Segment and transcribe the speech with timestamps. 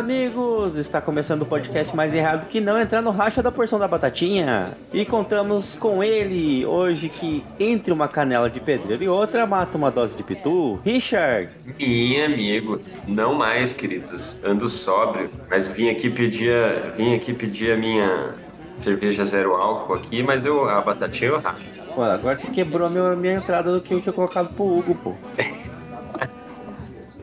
[0.00, 0.76] amigos!
[0.76, 4.72] Está começando o podcast mais errado que não entrar no racha da porção da batatinha.
[4.92, 9.90] E contamos com ele hoje que entre uma canela de pedreiro e outra mata uma
[9.90, 10.80] dose de pitu.
[10.84, 11.50] Richard!
[11.78, 14.40] Minha amigo, não mais, queridos.
[14.42, 18.34] Ando sóbrio, mas vim aqui pedir, a- vim aqui pedir a minha
[18.80, 21.70] cerveja zero álcool aqui, mas eu a batatinha eu racho.
[21.94, 24.94] Pô, agora tu quebrou a minha, minha entrada do que eu tinha colocado pro Hugo,
[24.94, 25.14] pô.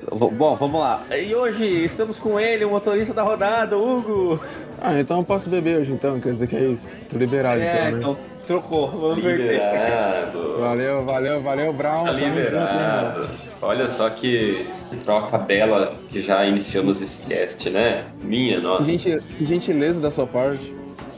[0.10, 1.04] Bom, vamos lá.
[1.26, 4.40] E hoje estamos com ele, o motorista da rodada, Hugo.
[4.82, 6.94] Ah, então eu posso beber hoje então, quer dizer que é isso?
[7.10, 7.98] Tô liberado É, então, né?
[8.00, 9.18] então trocou, vamos.
[9.24, 10.58] Liberado.
[10.60, 12.06] Valeu, valeu, valeu, Brown.
[12.06, 13.30] Tá Tamo junto, liberado.
[13.62, 14.66] Olha só que
[15.04, 18.06] troca bela que já iniciamos esse cast, né?
[18.22, 18.86] Minha, nossa.
[18.86, 20.74] Que gentileza da sua parte.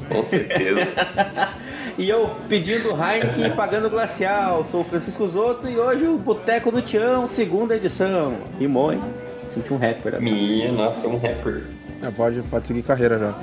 [0.09, 0.91] Com certeza.
[1.99, 4.63] E eu pedindo Heineken e pagando glacial.
[4.63, 8.37] Sou o Francisco Zotto e hoje o Boteco do Tião, segunda edição.
[8.57, 9.01] Rimou, hein?
[9.49, 10.15] Senti um rapper.
[10.15, 10.21] agora.
[10.21, 11.65] Minha, nossa, um rapper.
[12.01, 13.33] É, pode, pode seguir carreira já.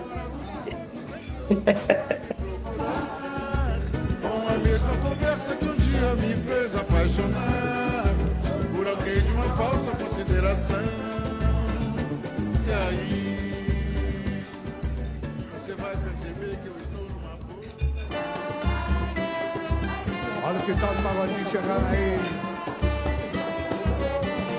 [4.22, 8.04] Com a mesma conversa que um dia me fez apaixonar
[8.74, 10.82] por alguém de uma falsa consideração.
[12.66, 13.25] E aí,
[20.46, 22.18] Olha que tal de pagodinho chegando aí.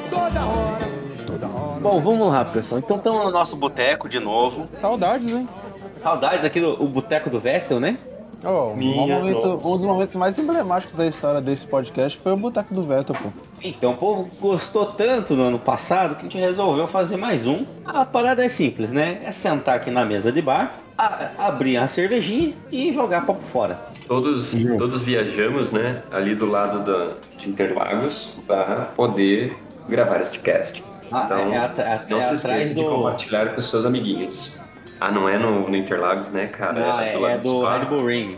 [0.09, 0.87] Toda hora.
[1.25, 1.79] Toda hora.
[1.79, 2.79] Bom, vamos lá, pessoal.
[2.79, 4.67] Então estamos no nosso boteco de novo.
[4.81, 5.47] Saudades, hein?
[5.95, 7.97] Saudades aqui do o Boteco do Vettel, né?
[8.43, 12.71] Ó, um, momento- um dos momentos mais emblemáticos da história desse podcast foi o Boteco
[12.73, 13.29] do Veto, pô.
[13.63, 17.65] Então, o povo gostou tanto no ano passado que a gente resolveu fazer mais um.
[17.83, 19.21] A parada é simples, né?
[19.25, 23.79] É sentar aqui na mesa de bar, a- abrir a cervejinha e jogar papo fora.
[24.07, 26.01] Todos, todos viajamos, né?
[26.11, 29.53] Ali do lado da, de Interlagos para poder
[29.87, 30.83] gravar este cast.
[31.11, 34.59] Ah, então, é atra- é não se esqueça de do- compartilhar com seus amiguinhos.
[34.99, 36.73] Ah, não é no, no Interlagos, né, cara?
[36.79, 37.65] Não, é, do lado é do.
[37.65, 38.37] Red Bull Ring.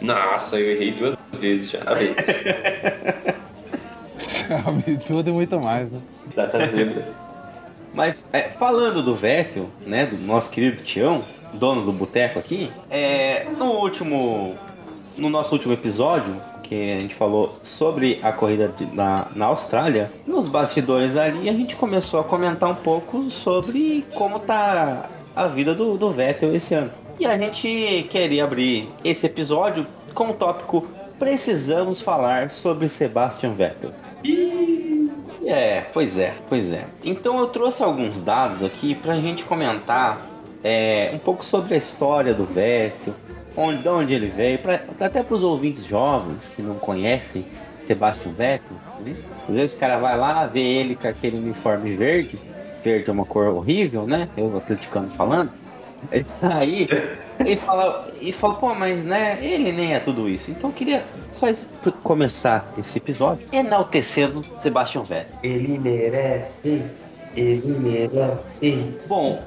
[0.00, 1.80] Nossa, eu errei duas vezes já.
[1.86, 2.16] A vez.
[4.18, 6.00] Sabe tudo e muito mais, né?
[6.34, 7.08] Data zebra.
[7.94, 13.46] Mas é, falando do Vettel, né, do nosso querido Tião, dono do boteco aqui, é,
[13.58, 14.54] no último,
[15.16, 20.10] no nosso último episódio, que a gente falou sobre a corrida de- na, na Austrália,
[20.26, 25.74] nos bastidores ali a gente começou a comentar um pouco sobre como tá a vida
[25.74, 26.90] do, do Vettel esse ano.
[27.20, 30.86] E a gente queria abrir esse episódio com o tópico
[31.18, 33.92] Precisamos falar sobre Sebastian Vettel.
[35.44, 36.86] É, pois é, pois é.
[37.04, 40.20] Então eu trouxe alguns dados aqui pra gente comentar
[40.62, 43.14] é, um pouco sobre a história do Vettel,
[43.56, 47.44] onde, de onde ele veio, pra, até para os ouvintes jovens que não conhecem
[47.86, 48.76] Sebastian Vettel.
[49.00, 49.16] Né?
[49.48, 52.38] Às vezes o cara vai lá, vê ele com aquele uniforme verde,
[52.82, 54.28] verde é uma cor horrível, né?
[54.36, 55.50] Eu atleticano falando.
[56.42, 56.86] Aí
[57.46, 60.50] e fala, e fala, pô, mas né, ele nem é tudo isso.
[60.50, 61.46] Então eu queria só
[62.02, 65.38] começar esse episódio enaltecendo Sebastian Vettel.
[65.42, 66.82] Ele merece,
[67.36, 68.96] ele merece.
[69.06, 69.42] Bom,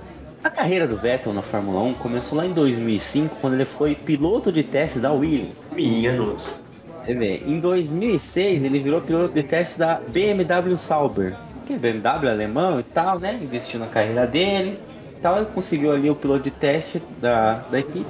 [0.45, 4.51] a carreira do Vettel na Fórmula 1 começou lá em 2005, quando ele foi piloto
[4.51, 5.55] de teste da Williams.
[5.71, 6.57] Minha nossa.
[7.03, 11.35] Você vê, em 2006 ele virou piloto de teste da BMW Sauber,
[11.65, 13.39] que é BMW alemão e tal, né?
[13.41, 14.79] Investiu na carreira dele
[15.17, 18.05] e tal, ele conseguiu ali o piloto de teste da, da equipe.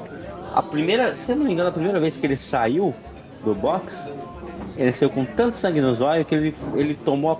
[0.53, 2.93] A primeira, se eu não me engano, a primeira vez que ele saiu
[3.45, 4.11] do box,
[4.75, 7.39] ele saiu com tanto sangue nos olhos que ele, ele tomou.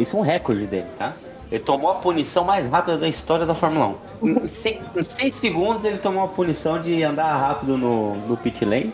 [0.00, 1.12] Isso é um recorde dele, tá?
[1.52, 4.28] Ele tomou a punição mais rápida da história da Fórmula 1.
[4.30, 8.90] Em 6 segundos ele tomou a punição de andar rápido no, no pit lane.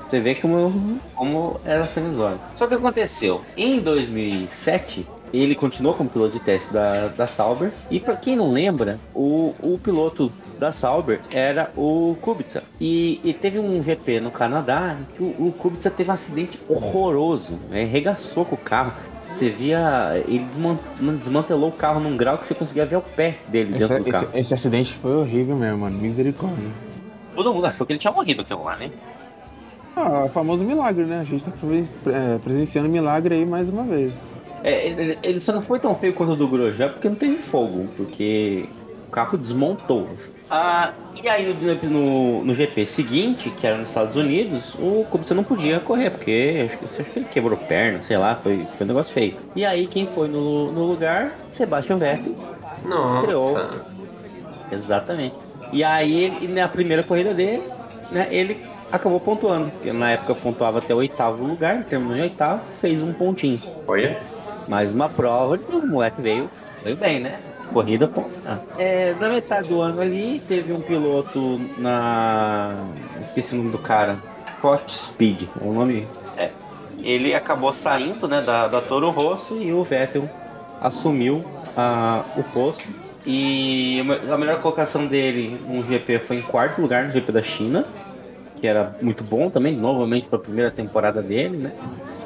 [0.00, 1.82] Você vê como, como era
[2.18, 2.40] olhos.
[2.54, 7.70] Só que aconteceu, em 2007, ele continuou como piloto de teste da, da Sauber.
[7.90, 12.62] E pra quem não lembra, o, o piloto da Sauber era o Kubica.
[12.80, 17.58] E, e teve um GP no Canadá que o, o Kubica teve um acidente horroroso,
[17.68, 17.82] né?
[17.82, 18.94] arregaçou com o carro.
[19.34, 20.78] Você via, ele desman-
[21.20, 24.10] desmantelou o carro num grau que você conseguia ver o pé dele Esse, dentro do
[24.10, 24.28] esse- carro.
[24.38, 25.98] esse acidente foi horrível mesmo, mano.
[25.98, 26.68] Misericórdia.
[27.34, 28.90] Todo mundo achou que ele tinha morrido aquilo lá, né?
[29.96, 31.18] Ah, o famoso milagre, né?
[31.20, 34.36] A gente tá presen- é, presenciando milagre aí mais uma vez.
[34.62, 37.36] É, ele, ele só não foi tão feio quanto o do Grosjean porque não teve
[37.36, 38.64] fogo, porque
[39.14, 40.08] carro desmontou.
[40.50, 45.44] Ah, e aí no, no, GP seguinte, que era nos Estados Unidos, o Kubica não
[45.44, 48.88] podia correr, porque acho que, acho que ele quebrou perna, sei lá, foi, foi um
[48.88, 49.36] negócio feio.
[49.54, 51.32] E aí quem foi no, no lugar?
[51.48, 52.34] Sebastian Vettel.
[52.84, 53.18] Nossa.
[53.18, 53.56] Estreou.
[54.72, 55.36] Exatamente.
[55.72, 57.62] E aí, ele, na primeira corrida dele,
[58.10, 59.70] né, ele acabou pontuando.
[59.70, 63.60] Porque na época pontuava até o oitavo lugar, terminou em oitavo, fez um pontinho.
[63.86, 64.20] Olha.
[64.66, 66.50] Mais uma prova, e o moleque veio,
[66.82, 67.38] veio bem, né?
[67.66, 68.24] Corrida, pô.
[68.78, 72.74] É, na metade do ano ali, teve um piloto na.
[73.20, 74.18] Esqueci o nome do cara.
[74.62, 76.06] Hot Speed, o nome.
[76.36, 76.50] É.
[77.02, 80.28] Ele acabou saindo né, da, da Toro Rosso e o Vettel
[80.80, 81.44] assumiu
[81.76, 82.84] ah, o posto.
[83.26, 87.84] E a melhor colocação dele no GP foi em quarto lugar no GP da China,
[88.60, 91.72] que era muito bom também, novamente para a primeira temporada dele, né?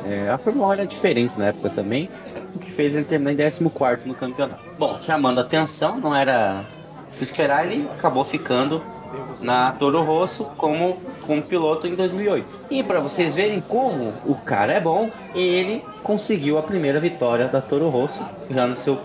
[0.06, 2.08] É, a Fórmula 1 era diferente na época também,
[2.54, 4.64] o que fez ele terminar em 14 no campeonato.
[4.78, 6.64] Bom, chamando a atenção, não era
[7.08, 8.82] se esperar, ele acabou ficando
[9.40, 12.58] na Toro Rosso como, como piloto em 2008.
[12.70, 17.60] E para vocês verem como o cara é bom, ele conseguiu a primeira vitória da
[17.60, 18.98] Toro Rosso já no seu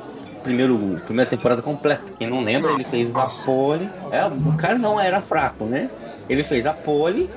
[0.43, 2.03] primeiro primeira temporada completa.
[2.17, 3.89] Quem não lembra, ele fez a pole.
[4.11, 5.89] É, o cara não era fraco, né?
[6.29, 7.29] Ele fez a pole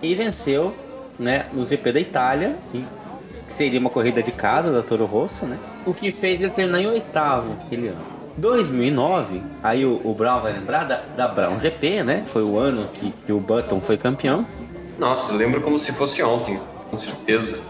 [0.00, 0.74] e venceu,
[1.18, 2.56] né, no GP da Itália,
[3.46, 5.58] que seria uma corrida de casa da Toro Rosso, né?
[5.86, 8.14] O que fez ele terminar em oitavo aquele ano.
[8.36, 12.24] 2009, aí o, o Brown vai lembrar da, da Brown GP, né?
[12.26, 14.44] Foi o ano que, que o Button foi campeão.
[14.98, 16.60] Nossa, lembro como se fosse ontem,
[16.90, 17.62] com certeza.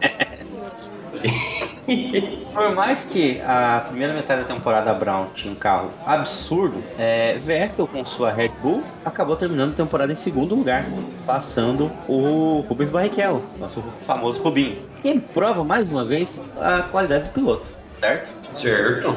[2.52, 7.86] Por mais que a primeira metade da temporada Brown tinha um carro absurdo, é, Vettel
[7.86, 10.86] com sua Red Bull acabou terminando a temporada em segundo lugar,
[11.24, 14.78] passando o Rubens Barrichello, nosso famoso Rubinho.
[15.04, 18.30] E prova mais uma vez a qualidade do piloto, certo?
[18.52, 19.16] Certo.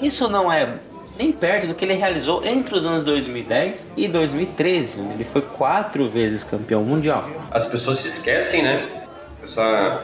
[0.00, 0.68] Isso não é
[1.18, 5.00] nem perto do que ele realizou entre os anos 2010 e 2013.
[5.00, 7.28] Ele foi quatro vezes campeão mundial.
[7.50, 8.88] As pessoas se esquecem, né?
[9.42, 10.02] Essa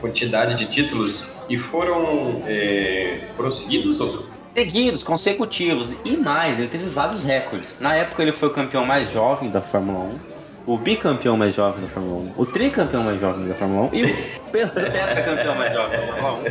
[0.00, 4.24] quantidade de títulos e foram, é, foram seguidos ou
[4.56, 7.76] Seguidos, consecutivos e mais, ele teve vários recordes.
[7.78, 10.18] Na época ele foi o campeão mais jovem da Fórmula 1,
[10.66, 14.04] o bicampeão mais jovem da Fórmula 1, o tricampeão mais jovem da Fórmula 1 e
[14.04, 14.14] o
[14.50, 16.42] tetracampeão mais jovem da Fórmula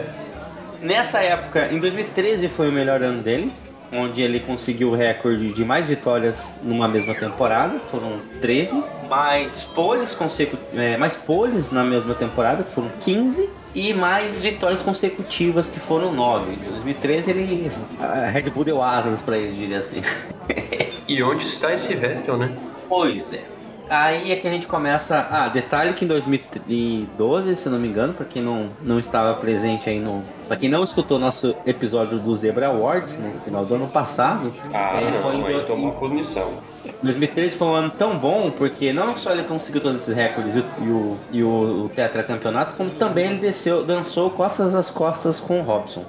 [0.81, 0.85] 1.
[0.85, 3.51] Nessa época, em 2013 foi o melhor ano dele,
[3.91, 10.13] onde ele conseguiu o recorde de mais vitórias numa mesma temporada, foram 13, mais poles
[10.13, 10.57] consecu...
[10.75, 16.11] É, mais poles na mesma temporada, que foram 15, e mais vitórias consecutivas, que foram
[16.13, 16.53] 9.
[16.53, 17.71] Em 2013 ele.
[17.99, 20.01] A Red Bull deu asas pra ele, diria assim.
[21.07, 22.51] E onde está esse Vettel, né?
[22.89, 23.43] Pois é.
[23.87, 25.27] Aí é que a gente começa.
[25.29, 29.87] Ah, detalhe que em 2012, se não me engano, para quem não, não estava presente
[29.87, 30.23] aí no.
[30.47, 34.99] Pra quem não escutou nosso episódio do Zebra Awards no final do ano passado, Ah,
[34.99, 36.53] é, não, foi em do- tomou punição.
[37.01, 40.59] 2013 foi um ano tão bom porque não só ele conseguiu todos esses recordes e
[40.59, 45.63] o, e o, o tetracampeonato, como também ele desceu, dançou costas às costas com o
[45.63, 46.05] Robson.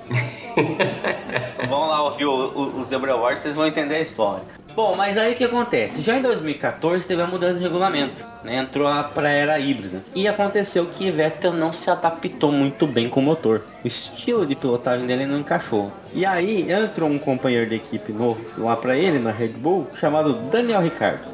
[1.69, 4.43] Vão lá ouvir o, o, o Zebra Awards, vocês vão entender a história.
[4.77, 6.03] Bom, mas aí o que acontece?
[6.03, 8.59] Já em 2014 teve a mudança de regulamento, né?
[8.59, 10.03] Entrou a pra era híbrida.
[10.15, 13.63] E aconteceu que Vettel não se adaptou muito bem com o motor.
[13.83, 15.91] O estilo de pilotagem dele não encaixou.
[16.13, 20.35] E aí entrou um companheiro de equipe novo lá pra ele, na Red Bull, chamado
[20.51, 21.25] Daniel Ricciardo.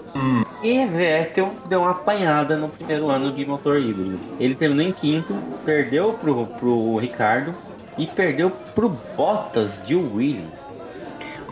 [0.62, 4.20] E Vettel deu uma apanhada no primeiro ano de motor híbrido.
[4.38, 5.34] Ele terminou em quinto,
[5.64, 7.52] perdeu pro, pro Ricardo
[7.98, 10.61] e perdeu pro Bottas de Williams.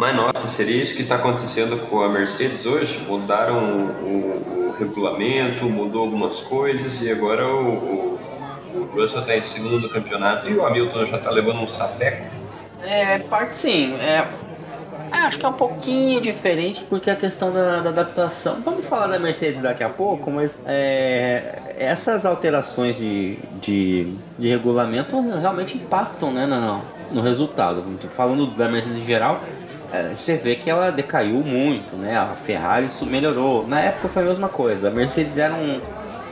[0.00, 2.98] Mas nossa, seria isso que está acontecendo com a Mercedes hoje?
[3.06, 8.18] Mudaram o, o- o regulamento, mudou algumas coisas e agora o,
[8.74, 12.24] o, Russell está em segundo no campeonato e o Hamilton já está levando um sapeco.
[12.82, 13.94] É, parte sim.
[14.00, 14.26] É,
[15.12, 18.62] é, acho que é um pouquinho diferente porque a questão da, da adaptação.
[18.64, 25.20] Vamos falar da Mercedes daqui a pouco, mas é, essas alterações de, de, de regulamento
[25.38, 26.80] realmente impactam né, no,
[27.12, 27.84] no resultado.
[28.08, 29.42] Falando da Mercedes em geral,
[30.12, 32.16] você vê que ela decaiu muito, né?
[32.16, 33.66] A Ferrari isso melhorou.
[33.66, 34.88] Na época foi a mesma coisa.
[34.88, 35.80] A Mercedes era um,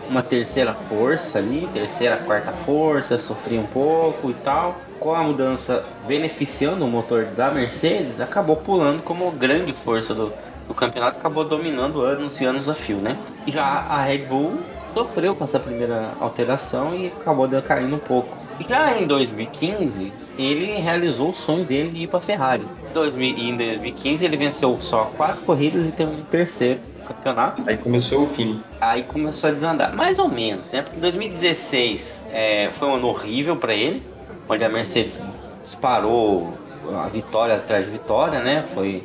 [0.08, 4.76] uma terceira força ali, terceira, quarta força, sofria um pouco e tal.
[5.00, 10.32] Com a mudança beneficiando o motor da Mercedes, acabou pulando como grande força do,
[10.66, 13.16] do campeonato, acabou dominando anos e anos a fio, né?
[13.46, 14.58] Já a Red Bull
[14.94, 18.37] sofreu com essa primeira alteração e acabou decaindo um pouco.
[18.66, 22.64] Já em 2015, ele realizou o sonho dele de ir para Ferrari.
[22.94, 27.62] 2000 Em 2015, ele venceu só quatro corridas e terminou em terceiro campeonato.
[27.66, 28.62] Aí começou o fim.
[28.80, 30.82] Aí começou a desandar, mais ou menos, né?
[30.82, 34.02] Porque 2016 é, foi um ano horrível para ele,
[34.48, 35.22] onde a Mercedes
[35.62, 36.52] disparou
[36.94, 38.62] a vitória atrás de vitória, né?
[38.74, 39.02] Foi,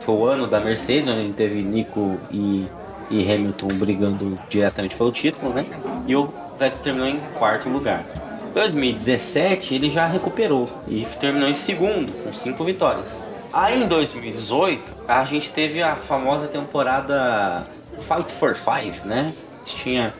[0.00, 2.66] foi o ano da Mercedes, onde a teve Nico e,
[3.10, 5.66] e Hamilton brigando diretamente pelo título, né?
[6.06, 8.04] E o Vettel terminou em quarto lugar.
[8.52, 13.22] 2017 ele já recuperou e terminou em segundo, com cinco vitórias.
[13.52, 17.64] Aí em 2018 a gente teve a famosa temporada
[17.98, 19.32] Fight for Five, né?
[19.64, 20.12] Tinha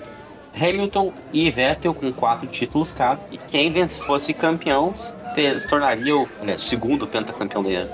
[0.55, 3.21] Hamilton e Vettel com quatro títulos cada.
[3.31, 7.87] E quem fosse campeão se tornaria o né, segundo pentacampeão da,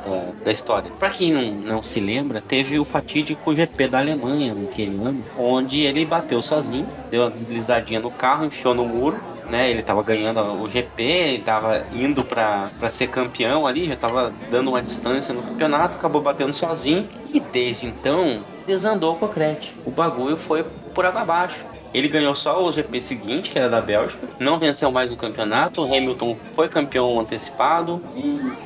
[0.45, 0.91] da, história.
[0.99, 5.83] Pra quem não, não se lembra, teve o fatídico GP da Alemanha naquele ano, onde
[5.83, 9.17] ele bateu sozinho, deu uma deslizadinha no carro, enfiou no muro.
[9.49, 14.31] Né, ele tava ganhando o GP, ele tava indo pra ser campeão ali, já tava
[14.51, 19.75] dando uma distância no campeonato, acabou batendo sozinho e desde então desandou com o Cret.
[19.87, 20.63] O bagulho foi
[20.95, 21.65] por água abaixo.
[21.95, 25.81] Ele ganhou só o GP seguinte, que era da Bélgica, não venceu mais o campeonato.
[25.81, 28.03] O Hamilton foi campeão antecipado.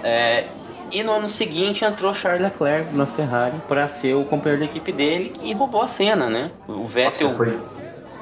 [0.02, 0.46] É,
[0.90, 4.90] e no ano seguinte entrou Charles Leclerc na Ferrari para ser o companheiro da equipe
[4.90, 6.50] dele e roubou a cena, né?
[6.66, 7.28] O Vettel.
[7.28, 7.60] Nossa, foi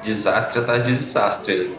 [0.03, 1.75] desastre atrás de desastre.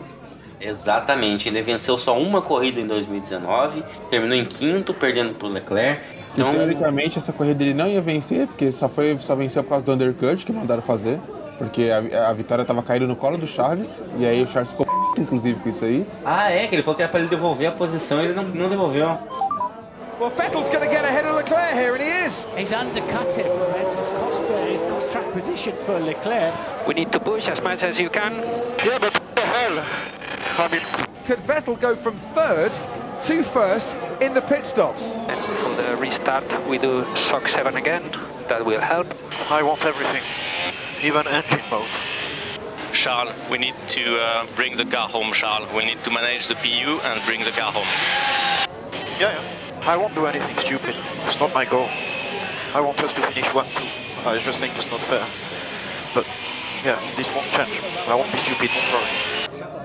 [0.63, 6.01] Exatamente, ele venceu só uma corrida em 2019, terminou em quinto, perdendo pro Leclerc.
[6.01, 9.71] Que, Então, teoricamente essa corrida ele não ia vencer, porque só, foi, só venceu por
[9.71, 11.19] causa do undercut que mandaram fazer.
[11.59, 14.87] Porque a, a vitória tava caindo no colo do Charles, e aí o Charles ficou
[14.87, 16.07] p***, inclusive com isso aí.
[16.25, 18.45] ah, é, que ele falou que era pra ele devolver a posição e ele não,
[18.45, 19.19] não devolveu.
[20.21, 22.47] Well, Vettel's going to get ahead of Leclerc here, and he is.
[22.57, 26.55] He's undercut him, and it's cost, uh, it's cost track position for Leclerc.
[26.87, 28.33] We need to push as much as you can.
[28.85, 29.85] Yeah, but what the hell?
[30.59, 30.83] I mean,
[31.25, 32.73] could Vettel go from third
[33.23, 35.15] to first in the pit stops?
[35.15, 38.03] For the restart, we do shock 7 again.
[38.49, 39.07] That will help.
[39.51, 40.23] I want everything,
[41.03, 41.89] even engine mode.
[42.93, 45.73] Charles, we need to uh, bring the car home, Charles.
[45.73, 47.89] We need to manage the PU and bring the car home.
[49.19, 49.89] Yeah, yeah.
[49.89, 50.95] I won't do anything stupid.
[51.27, 51.89] It's not my goal.
[52.75, 53.89] I want us to finish one, two.
[54.29, 55.25] I just think it's not fair.
[56.15, 56.27] But
[56.85, 57.81] yeah, this won't change.
[58.07, 59.82] I won't be stupid, don't worry.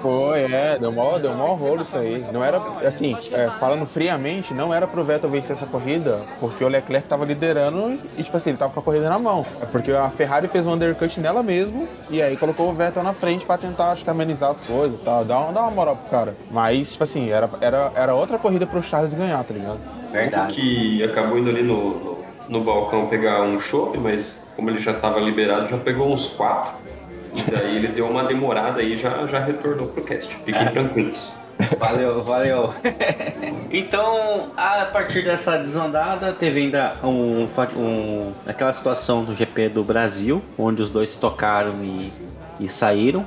[0.00, 2.24] Foi, é, deu mó, deu mó rolo isso aí.
[2.32, 6.68] Não era, assim, é, falando friamente, não era pro Vettel vencer essa corrida, porque o
[6.68, 9.44] Leclerc tava liderando e, tipo assim, ele tava com a corrida na mão.
[9.60, 13.12] É porque a Ferrari fez um undercut nela mesmo e aí colocou o Vettel na
[13.12, 15.96] frente pra tentar, acho que, amenizar as coisas e tal, dar uma, dar uma moral
[15.96, 16.36] pro cara.
[16.50, 19.78] Mas, tipo assim, era, era, era outra corrida pro Charles ganhar, tá ligado?
[20.10, 20.54] Verdade.
[20.54, 24.92] Que acabou indo ali no, no, no balcão pegar um chopp, mas como ele já
[24.92, 26.72] estava liberado, já pegou uns quatro.
[27.34, 30.28] E daí ele deu uma demorada aí e já, já retornou pro cast.
[30.44, 31.32] Fiquem tranquilos.
[31.78, 32.72] Valeu, valeu.
[33.72, 40.40] então, a partir dessa desandada, teve ainda um, um- aquela situação do GP do Brasil,
[40.56, 42.12] onde os dois tocaram e,
[42.60, 43.26] e saíram.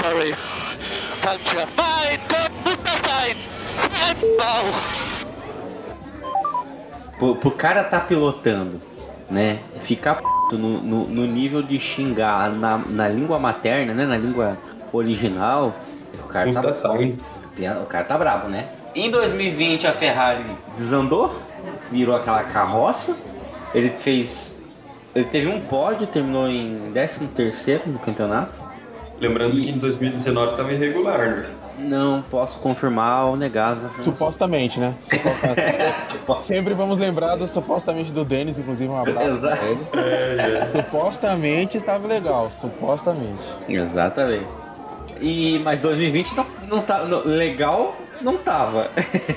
[0.00, 0.34] Sorry.
[1.22, 1.66] Culture.
[1.78, 2.18] Mine!
[2.28, 3.36] Go put the sign!
[7.18, 8.80] Pro, pro cara tá pilotando,
[9.30, 9.60] né?
[9.80, 10.33] Ficar p...
[10.52, 14.04] no, no, no nível de xingar na, na língua materna, né?
[14.04, 14.56] Na língua
[14.92, 15.74] original,
[16.18, 17.16] o cara tá saem.
[17.82, 18.68] O cara tá brabo, né?
[18.94, 20.44] Em 2020 a Ferrari
[20.76, 21.40] desandou,
[21.90, 23.16] virou aquela carroça.
[23.74, 24.56] Ele fez.
[25.14, 28.60] Ele teve um pódio, terminou em 13 no campeonato.
[29.20, 31.46] Lembrando que em 2019 estava irregular, né?
[31.78, 33.76] Não posso confirmar ou negar.
[34.00, 34.94] Supostamente, né?
[35.02, 36.42] Supostamente.
[36.42, 39.56] Sempre vamos lembrar do supostamente do Denis, inclusive um abraço Exato.
[39.90, 40.82] pra ele.
[40.84, 43.42] Supostamente estava legal, supostamente.
[43.68, 44.46] Exatamente.
[45.20, 46.98] E, mas 2020 não, não tá.
[47.04, 48.88] não- legal não tava.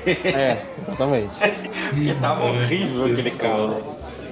[0.06, 1.32] É, exatamente.
[1.90, 3.68] Porque tava horrível aquele carro.
[3.70, 3.82] né?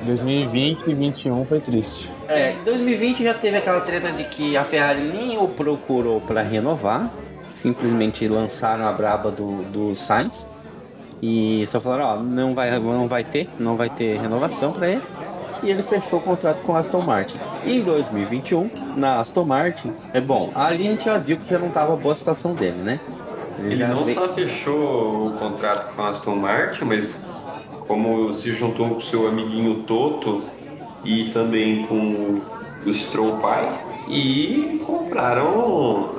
[0.06, 2.10] 2020 e 2021 foi triste.
[2.28, 6.42] É, em 2020 já teve aquela treta de que a Ferrari nem o procurou para
[6.42, 7.10] renovar,
[7.66, 10.48] simplesmente lançaram a braba do, do Sainz
[11.22, 15.02] e só falaram, ó, não vai, não vai ter, não vai ter renovação para ele.
[15.64, 17.38] E ele fechou o contrato com a Aston Martin.
[17.66, 21.58] E em 2021, na Aston Martin, é bom, ali a gente já viu que já
[21.58, 23.00] não tava boa a situação dele, né?
[23.58, 27.20] Ele já não veio- só fechou o contrato com a Aston Martin, mas
[27.88, 30.44] como se juntou com o seu amiguinho Toto
[31.04, 32.40] e também com
[32.86, 33.76] o Stroll pai
[34.08, 36.15] e compraram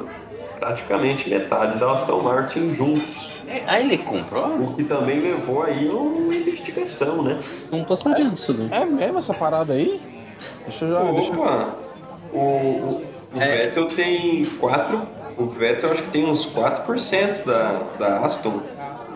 [0.59, 3.31] praticamente metade da Aston Martin juntos.
[3.47, 4.47] É, Aí ele comprou?
[4.57, 7.39] O que também levou aí a uma investigação, né?
[7.71, 8.75] Não tô sabendo disso, não.
[8.75, 10.01] É mesmo essa parada aí?
[10.67, 11.13] Deixa eu já.
[11.13, 11.41] Deixa eu...
[11.41, 11.77] Opa!
[12.33, 15.03] O, o, o Vettel tem 4.
[15.39, 18.61] O Vettel acho que tem uns 4% da, da Aston.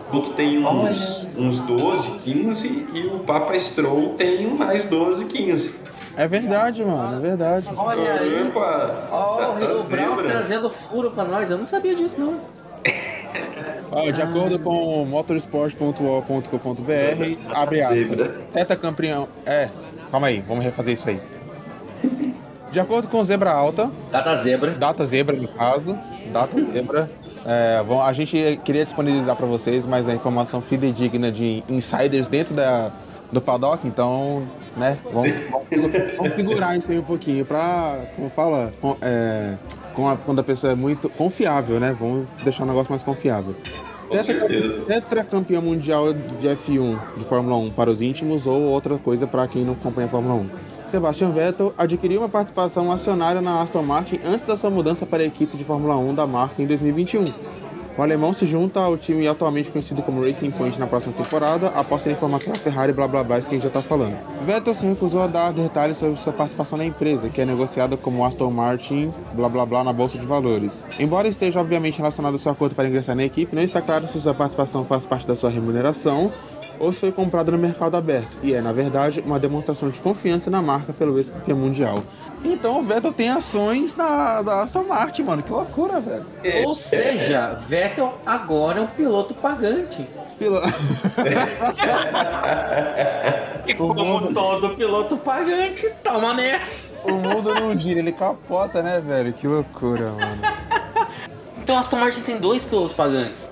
[0.09, 5.75] O Toto tem uns, uns 12, 15 e o Papa Stroll tem mais 12, 15.
[6.21, 7.67] É verdade, mano, é verdade.
[7.75, 8.47] Olha aí.
[8.47, 9.09] Opa!
[9.11, 10.29] Ó, o Rio Brown zebra.
[10.29, 11.50] trazendo furo pra nós.
[11.50, 12.39] Eu não sabia disso, não.
[13.91, 18.29] Ó, de acordo com motorsport.ol.com.br, abre aspas.
[18.53, 19.29] Teta campeão.
[19.47, 19.71] É,
[20.11, 21.23] calma aí, vamos refazer isso aí.
[22.71, 24.73] De acordo com Zebra Alta, Data zebra.
[24.73, 25.99] Data Zebra no caso,
[26.31, 27.11] Data Zebra,
[27.47, 32.55] é, bom, a gente queria disponibilizar para vocês, mas a informação fidedigna de insiders dentro
[32.55, 32.91] da,
[33.33, 34.43] do paddock, então,
[34.77, 39.55] né, vamos, vamos, segu- vamos segurar isso aí um pouquinho para, como fala, com- é,
[39.95, 43.55] com a- quando a pessoa é muito confiável, né, vamos deixar o negócio mais confiável.
[44.11, 44.49] tetra,
[44.87, 49.65] tetracampeão mundial de F1 de Fórmula 1 para os íntimos ou outra coisa para quem
[49.65, 50.47] não acompanha a Fórmula 1.
[50.89, 55.27] Sebastian Vettel adquiriu uma participação acionária na Aston Martin antes da sua mudança para a
[55.27, 57.25] equipe de Fórmula 1 da marca em 2021.
[58.00, 62.00] O alemão se junta ao time atualmente conhecido como Racing Point na próxima temporada, após
[62.00, 64.16] ser informado pela Ferrari blá blá blá, isso que a gente já tá falando.
[64.42, 68.25] Vettel se recusou a dar detalhes sobre sua participação na empresa, que é negociada como
[68.25, 70.87] Aston Martin blá blá blá na bolsa de valores.
[70.99, 74.19] Embora esteja obviamente relacionado ao seu acordo para ingressar na equipe, não está claro se
[74.19, 76.33] sua participação faz parte da sua remuneração
[76.81, 80.51] ou se foi comprada no mercado aberto, e é, na verdade, uma demonstração de confiança
[80.51, 82.03] na marca pelo ex-campeão mundial.
[82.43, 86.25] Então o Vettel tem ações na, da Aston Martin, mano, que loucura, velho.
[86.67, 90.07] Ou seja, Vettel agora é um piloto pagante.
[90.39, 90.67] Piloto.
[93.67, 96.65] e como todo piloto pagante, toma merda.
[97.05, 99.33] O mundo não gira, ele capota, né, velho?
[99.33, 100.43] Que loucura, mano.
[101.63, 103.51] Então a Aston Martin tem dois pilotos pagantes.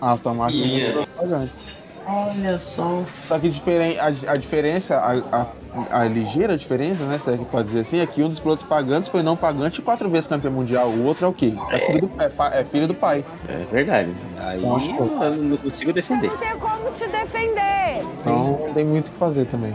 [0.00, 0.94] A Aston Martin tem Yeah.
[0.94, 1.71] dois pilotos pagantes.
[2.06, 3.02] Olha só.
[3.28, 5.46] Só que diferen- a, a diferença, a, a-
[5.90, 7.18] a ligeira diferença, né?
[7.18, 9.80] Se é que pode dizer assim, é que um dos pilotos pagantes foi não pagante
[9.80, 10.88] e quatro vezes campeão mundial.
[10.88, 11.54] O outro é o quê?
[11.70, 13.24] É filho do, é é filho do pai.
[13.48, 14.10] É verdade.
[14.38, 14.90] Aí Então, que-
[15.24, 16.28] eu não consigo defender.
[16.30, 18.04] Não tem como te defender.
[18.20, 19.74] Então tem muito o que fazer também.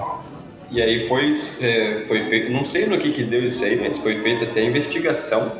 [0.69, 1.31] E aí foi,
[1.61, 4.65] é, foi feito, não sei no que que deu isso aí, mas foi feita até
[4.65, 5.53] investigação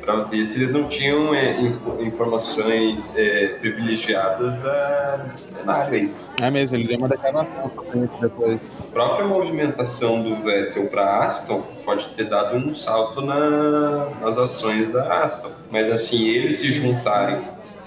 [0.00, 6.14] para ver se eles não tinham é, info- informações é, privilegiadas da, desse cenário aí.
[6.40, 8.60] É mesmo, ele deu uma declaração sobre isso depois.
[8.80, 14.88] A própria movimentação do Vettel para Aston pode ter dado um salto na- nas ações
[14.90, 15.50] da Aston.
[15.70, 17.40] Mas assim, eles se juntarem,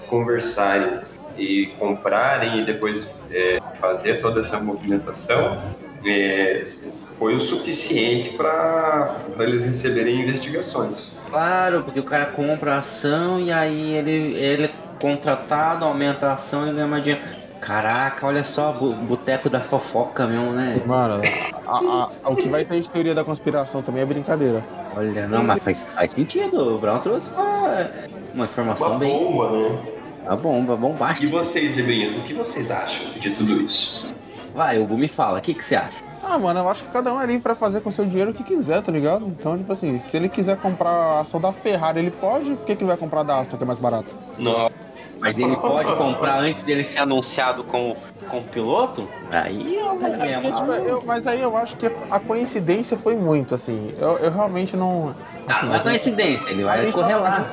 [0.08, 1.00] conversarem
[1.38, 5.62] e comprarem e depois é, fazer toda essa movimentação
[6.04, 6.62] é,
[7.22, 11.08] foi o suficiente para eles receberem investigações.
[11.30, 16.32] Claro, porque o cara compra a ação e aí ele, ele é contratado, aumenta a
[16.32, 17.24] ação e ganha mais dinheiro.
[17.60, 20.80] Caraca, olha só, boteco da fofoca mesmo, né?
[20.84, 21.22] Mano,
[21.64, 24.64] a- a- o que vai ter de teoria da conspiração também é brincadeira.
[24.96, 26.74] Olha, não, mas faz, faz sentido.
[26.74, 27.88] O Brown trouxe uma,
[28.34, 29.16] uma informação Uma bem.
[29.16, 29.78] bomba, né?
[30.26, 31.30] Uma bomba, E bombástica.
[31.30, 34.04] vocês, Zebrinhas, o que vocês acham de tudo isso?
[34.52, 36.10] Vai, Hugo, me fala, o que, que você acha?
[36.22, 38.34] Ah, mano, eu acho que cada um é livre pra fazer com seu dinheiro o
[38.34, 39.26] que quiser, tá ligado?
[39.26, 42.76] Então, tipo assim, se ele quiser comprar a ação da Ferrari, ele pode, por que,
[42.76, 44.14] que ele vai comprar da Aston, que é mais barato?
[44.38, 44.70] Não.
[45.18, 47.96] Mas ele pode comprar antes dele ser anunciado como,
[48.28, 49.08] como piloto?
[49.30, 53.14] Aí é Mas, é porque, tipo, eu- mas aí eu acho que a coincidência foi
[53.14, 53.92] muito, assim.
[54.00, 55.14] Eu, eu realmente não.
[55.46, 57.46] Ah, assim, não é coincidência, ele vai gente correr tá- lá.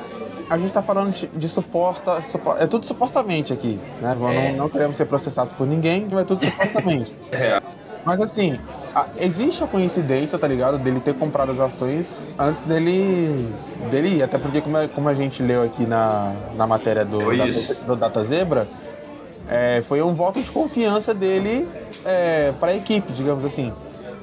[0.48, 4.16] A gente tá falando de, de suposta, supo- É tudo supostamente aqui, né?
[4.18, 4.50] Não, É.
[4.52, 7.14] não queremos ser processados por ninguém, então é tudo supostamente.
[7.30, 7.62] É,
[8.04, 8.58] Mas assim,
[8.94, 10.78] a- existe a coincidência, tá ligado?
[10.78, 13.52] Dele ter comprado as ações antes dele,
[13.90, 14.22] dele ir.
[14.22, 17.96] Até porque, como a, como a gente leu aqui na, na matéria do, Data, do
[17.96, 18.66] Data Zebra,
[19.48, 21.68] é, foi um voto de confiança dele
[22.04, 23.72] é, para a equipe, digamos assim.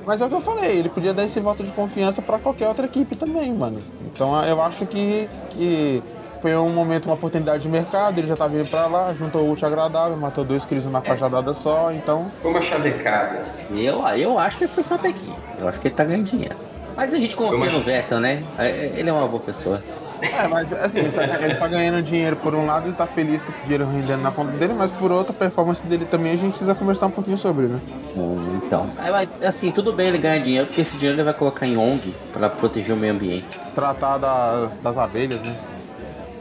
[0.05, 2.69] Mas é o que eu falei, ele podia dar esse voto de confiança para qualquer
[2.69, 3.77] outra equipe também, mano.
[4.05, 6.01] Então eu acho que, que
[6.41, 9.51] foi um momento, uma oportunidade de mercado, ele já tava indo pra lá, juntou o
[9.51, 12.27] útil ao agradável, matou dois quilos numa cajadada só, então.
[12.41, 13.43] Foi uma chavecada.
[13.71, 15.35] Eu, eu acho que ele foi só pequinho.
[15.59, 16.55] Eu acho que ele tá ganhando dinheiro.
[16.95, 18.43] Mas a gente confia uma- no Vettel, né?
[18.57, 19.81] É, Ele é uma boa pessoa.
[20.19, 23.43] É, mas assim, ele tá, ele tá ganhando dinheiro por um lado, ele tá feliz
[23.43, 26.35] com esse dinheiro rendendo na conta dele, mas por outro, a performance dele também a
[26.35, 27.79] gente precisa conversar um pouquinho sobre, né?
[28.15, 31.67] Hum, Então, é, assim, tudo bem ele ganhar dinheiro, porque esse dinheiro ele vai colocar
[31.67, 33.59] em ONG pra proteger o meio ambiente.
[33.75, 35.55] Tratar das, das abelhas, né?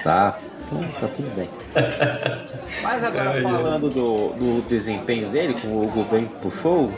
[0.07, 0.45] Exato.
[0.67, 1.49] Então, tá tudo bem.
[2.83, 6.93] Mas agora falando do, do desempenho dele, que o Hugo bem puxou,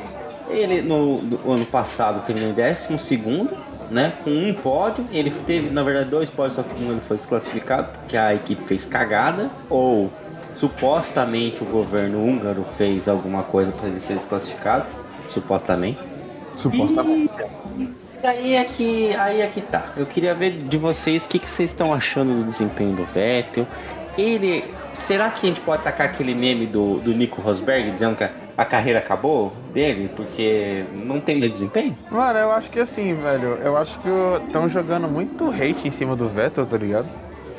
[0.51, 3.49] ele no, no ano passado terminou em 12
[3.91, 4.13] né?
[4.23, 5.07] Com um pódio.
[5.11, 8.63] Ele teve, na verdade, dois pódios, só que um ele foi desclassificado, porque a equipe
[8.67, 10.11] fez cagada, ou
[10.55, 14.87] supostamente o governo húngaro fez alguma coisa para ele ser desclassificado.
[15.29, 15.99] Supostamente.
[16.55, 17.33] Supostamente.
[18.23, 19.93] E aí é que, aí é que tá.
[19.97, 23.67] Eu queria ver de vocês o que, que vocês estão achando do desempenho do Vettel.
[24.17, 24.65] Ele.
[24.93, 28.65] Será que a gente pode tacar aquele meme do, do Nico Rosberg dizendo que a,
[28.65, 30.11] carreira acabou dele?
[30.17, 31.97] Porque não tem mais desempenho?
[32.11, 34.09] Mano, eu acho que assim, velho, eu acho que
[34.45, 37.09] estão jogando muito hate em cima do Vettel, tá ligado?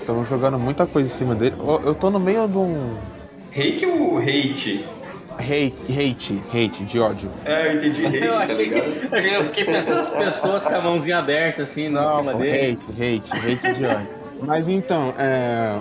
[0.01, 1.55] Estão jogando muita coisa em cima dele.
[1.57, 2.97] Eu, eu tô no meio de um.
[3.55, 4.85] Hate ou hate?
[5.39, 7.29] Hate, hate, hate, de ódio.
[7.45, 8.75] É, eu entendi hate, Eu tá achei que.
[8.75, 9.15] ligado?
[9.15, 12.37] Eu, eu fiquei pensando nas pessoas com a mãozinha aberta assim em Não, cima pô,
[12.39, 12.77] dele.
[12.91, 14.07] hate, hate, hate de ódio.
[14.41, 15.75] Mas então, é.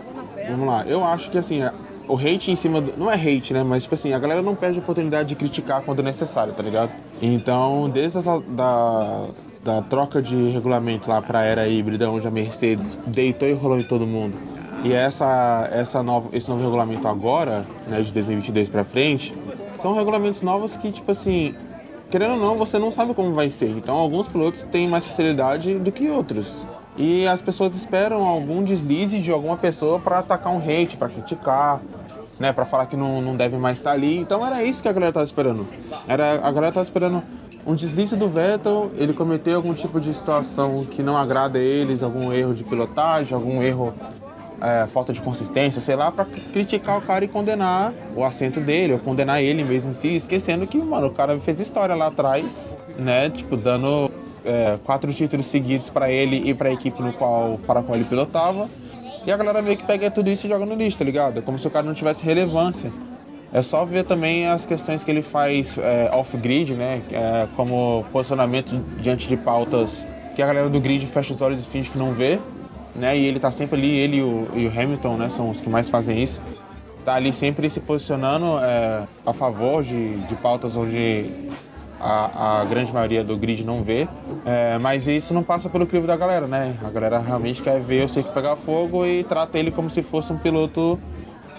[0.51, 1.61] Vamos lá, eu acho que assim,
[2.07, 2.95] o hate em cima do.
[2.97, 3.63] Não é hate, né?
[3.63, 6.91] Mas tipo assim, a galera não perde a oportunidade de criticar quando necessário, tá ligado?
[7.21, 9.27] Então, desde essa, da,
[9.63, 13.85] da troca de regulamento lá pra era híbrida, onde a Mercedes deitou e rolou em
[13.85, 14.37] todo mundo.
[14.85, 19.35] E essa, essa nova, esse novo regulamento agora, né, de 2022 para frente,
[19.81, 21.55] são regulamentos novos que, tipo assim,
[22.11, 23.71] querendo ou não, você não sabe como vai ser.
[23.71, 26.65] Então, alguns pilotos têm mais facilidade do que outros.
[26.97, 31.81] E as pessoas esperam algum deslize de alguma pessoa para atacar um hate, para criticar,
[32.39, 34.19] né, para falar que não, não deve mais estar ali.
[34.19, 35.67] Então, era isso que a galera tava esperando.
[36.07, 37.23] Era a galera tava esperando
[37.67, 42.03] um deslize do Vettel, ele cometeu algum tipo de situação que não agrada a eles,
[42.03, 43.93] algum erro de pilotagem, algum erro
[44.61, 48.93] é, falta de consistência, sei lá, para criticar o cara e condenar o assento dele,
[48.93, 52.79] ou condenar ele mesmo em si, esquecendo que, mano, o cara fez história lá atrás,
[52.99, 53.31] né?
[53.31, 54.11] Tipo, dando
[54.45, 57.97] é, quatro títulos seguidos para ele e para a equipe no qual, para a qual
[57.97, 58.69] ele pilotava.
[59.27, 61.39] E a galera meio que pega tudo isso e joga no lixo, tá ligado?
[61.39, 62.91] É como se o cara não tivesse relevância.
[63.53, 67.03] É só ver também as questões que ele faz é, off-grid, né?
[67.11, 71.63] É, como posicionamento diante de pautas que a galera do grid fecha os olhos e
[71.69, 72.39] finge que não vê
[72.95, 73.17] né?
[73.17, 75.31] E ele tá sempre ali, ele e o, e o Hamilton, né?
[75.31, 76.41] São os que mais fazem isso.
[77.05, 81.27] Tá ali sempre se posicionando é, a favor de, de pautas onde
[82.01, 84.09] a, a, grande maioria do grid não vê.
[84.45, 86.77] É, mas isso não passa pelo crivo da galera, né?
[86.85, 90.33] A galera realmente quer ver o Seiko pegar fogo e trata ele como se fosse
[90.33, 90.99] um piloto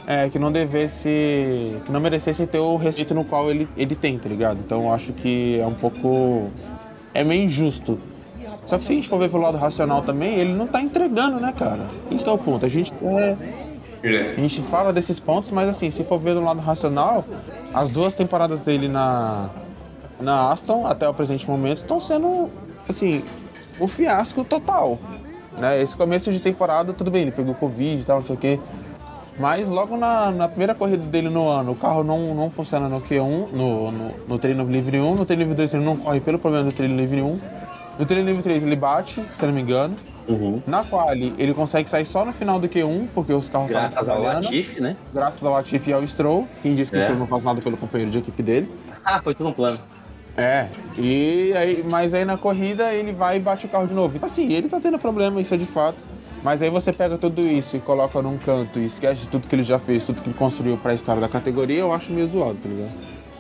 [0.06, 1.82] é, que não devesse.
[1.86, 4.60] que não merecesse ter o respeito no qual ele, ele tem, tá ligado?
[4.64, 6.50] Então acho que é um pouco.
[7.14, 8.00] é meio injusto
[8.70, 11.40] só que se a gente for ver pelo lado racional também, ele não tá entregando,
[11.40, 11.90] né, cara?
[12.12, 12.64] Isso é o ponto.
[12.64, 13.36] A gente é...
[14.38, 17.26] A gente fala desses pontos, mas assim, se for ver do lado racional,
[17.74, 19.50] as duas temporadas dele na,
[20.22, 22.52] na Aston, até o presente momento, estão sendo,
[22.88, 23.24] assim,
[23.82, 25.00] um fiasco total.
[25.58, 25.82] Né?
[25.82, 28.60] Esse começo de temporada, tudo bem, ele pegou Covid e tal, não sei o quê.
[29.40, 33.02] Mas logo na, na, primeira corrida dele no ano, o carro não, não funciona no
[33.02, 36.38] Q1, no, no, no treino livre 1, no treino livre 2 ele não corre pelo
[36.38, 37.40] problema do treino livre 1.
[38.00, 39.94] No treino livre 3 ele bate, se não me engano.
[40.26, 40.62] Uhum.
[40.66, 44.22] Na quali ele consegue sair só no final do Q1, porque os carros Graças ao
[44.22, 44.96] Latifi, né?
[45.14, 46.48] Graças ao Latifi e ao Stroll.
[46.62, 47.02] Quem disse que é.
[47.02, 48.72] o Stroll não faz nada pelo companheiro de equipe dele.
[49.04, 49.78] Ah, foi tudo um plano.
[50.38, 54.18] É, e aí, mas aí na corrida ele vai e bate o carro de novo.
[54.22, 56.08] Assim, ele tá tendo problema, isso é de fato.
[56.42, 59.54] Mas aí você pega tudo isso e coloca num canto e esquece de tudo que
[59.54, 62.58] ele já fez, tudo que ele construiu pra história da categoria, eu acho meio zoado,
[62.60, 62.96] tá ligado?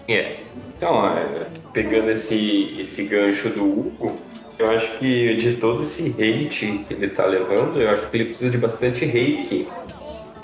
[0.09, 0.39] É.
[0.75, 4.15] Então, é, pegando esse, esse gancho do Hugo,
[4.59, 8.25] eu acho que de todo esse hate que ele tá levando, eu acho que ele
[8.25, 9.69] precisa de bastante reiki.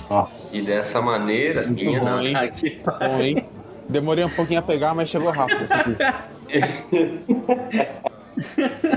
[0.09, 0.57] Nossa.
[0.57, 2.33] E dessa maneira, Muito minha bom, hein?
[2.85, 3.45] bom, hein?
[3.89, 5.95] Demorei um pouquinho a pegar, mas chegou rápido esse aqui.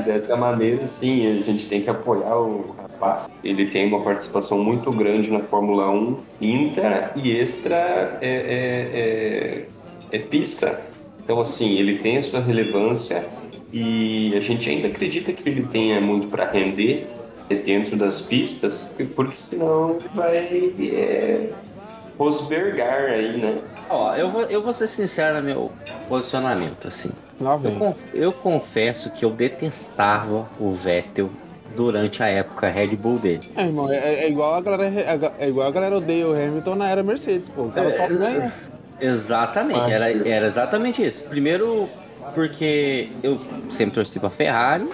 [0.04, 3.30] Dessa maneira, sim, a gente tem que apoiar o rapaz.
[3.44, 9.64] Ele tem uma participação muito grande na Fórmula 1, intra e extra é, é,
[10.12, 10.80] é, é pista.
[11.22, 13.24] Então, assim, ele tem a sua relevância
[13.72, 17.06] e a gente ainda acredita que ele tenha muito para render
[17.64, 21.50] dentro das pistas, porque senão vai é,
[22.18, 23.58] rosbergar aí, né?
[23.88, 25.72] Ó, eu vou, eu vou ser sincero no meu
[26.08, 27.10] posicionamento, assim.
[27.40, 31.30] Eu, conf, eu confesso que eu detestava o Vettel
[31.74, 33.48] durante a época Red Bull dele.
[33.56, 36.74] É, irmão, é, é igual a galera é, é, igual a galera odeia o Hamilton
[36.74, 37.62] na era Mercedes, pô.
[37.62, 38.52] O cara só ganha.
[39.00, 41.22] Exatamente, era, era exatamente isso.
[41.24, 41.88] Primeiro,
[42.34, 44.88] porque eu sempre torci pra Ferrari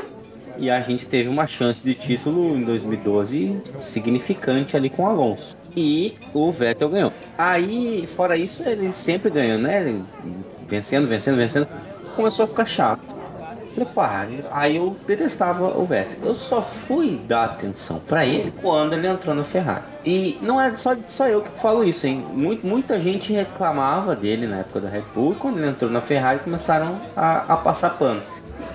[0.56, 5.56] e a gente teve uma chance de título em 2012 significante ali com o Alonso.
[5.76, 7.12] E o Vettel ganhou.
[7.36, 10.00] Aí, fora isso, ele sempre ganhou, né?
[10.68, 11.66] Vencendo, vencendo, vencendo.
[12.14, 13.23] Começou a ficar chato.
[13.74, 16.18] Falei, pá, aí eu detestava o Vettel.
[16.22, 19.82] Eu só fui dar atenção para ele quando ele entrou na Ferrari.
[20.04, 22.24] E não é só, só eu que falo isso, hein?
[22.32, 25.34] Muito, muita gente reclamava dele na época da Red Bull.
[25.34, 28.22] Quando ele entrou na Ferrari, começaram a, a passar pano.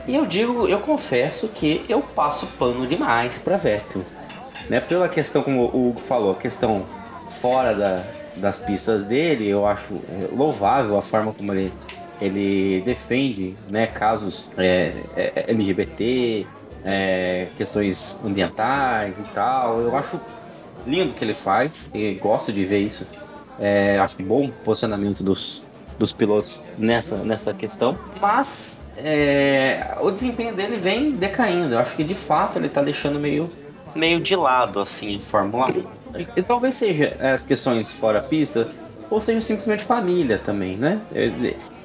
[0.05, 4.03] E eu digo, eu confesso que eu passo pano demais para Vettel.
[4.69, 4.81] Né?
[4.81, 6.85] Pela questão, como o Hugo falou, a questão
[7.29, 8.03] fora da,
[8.35, 9.99] das pistas dele, eu acho
[10.31, 11.71] louvável a forma como ele
[12.21, 16.45] ele defende né, casos é, é, LGBT,
[16.83, 19.81] é, questões ambientais e tal.
[19.81, 20.19] Eu acho
[20.85, 23.07] lindo o que ele faz e gosto de ver isso.
[23.59, 25.61] É, acho bom posicionamento dos,
[25.97, 27.97] dos pilotos nessa, nessa questão.
[28.21, 31.75] Mas é, o desempenho dele vem decaindo.
[31.75, 33.49] Eu acho que de fato ele está deixando meio,
[33.95, 35.99] meio de lado assim Fórmula 1.
[36.35, 38.67] E, talvez seja as questões fora pista,
[39.09, 40.99] ou seja simplesmente família também, né?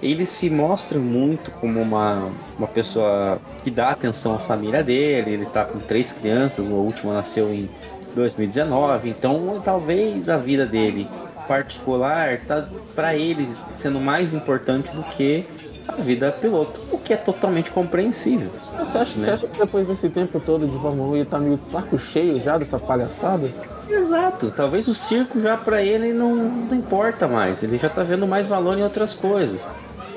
[0.04, 5.32] Ele se mostra muito como uma, uma pessoa que dá atenção à família dele.
[5.32, 7.70] Ele tá com três crianças, o último nasceu em
[8.14, 11.08] 2019, então talvez a vida dele
[11.48, 15.44] particular tá para ele sendo mais importante do que
[15.88, 18.50] a vida piloto, o que é totalmente compreensível.
[18.78, 19.24] Você acha, né?
[19.24, 21.98] você acha que depois desse tempo todo de Fórmula 1 ele tá meio de saco
[21.98, 23.50] cheio já dessa palhaçada?
[23.88, 28.26] Exato, talvez o circo já para ele não, não importa mais, ele já tá vendo
[28.26, 29.68] mais valor em outras coisas.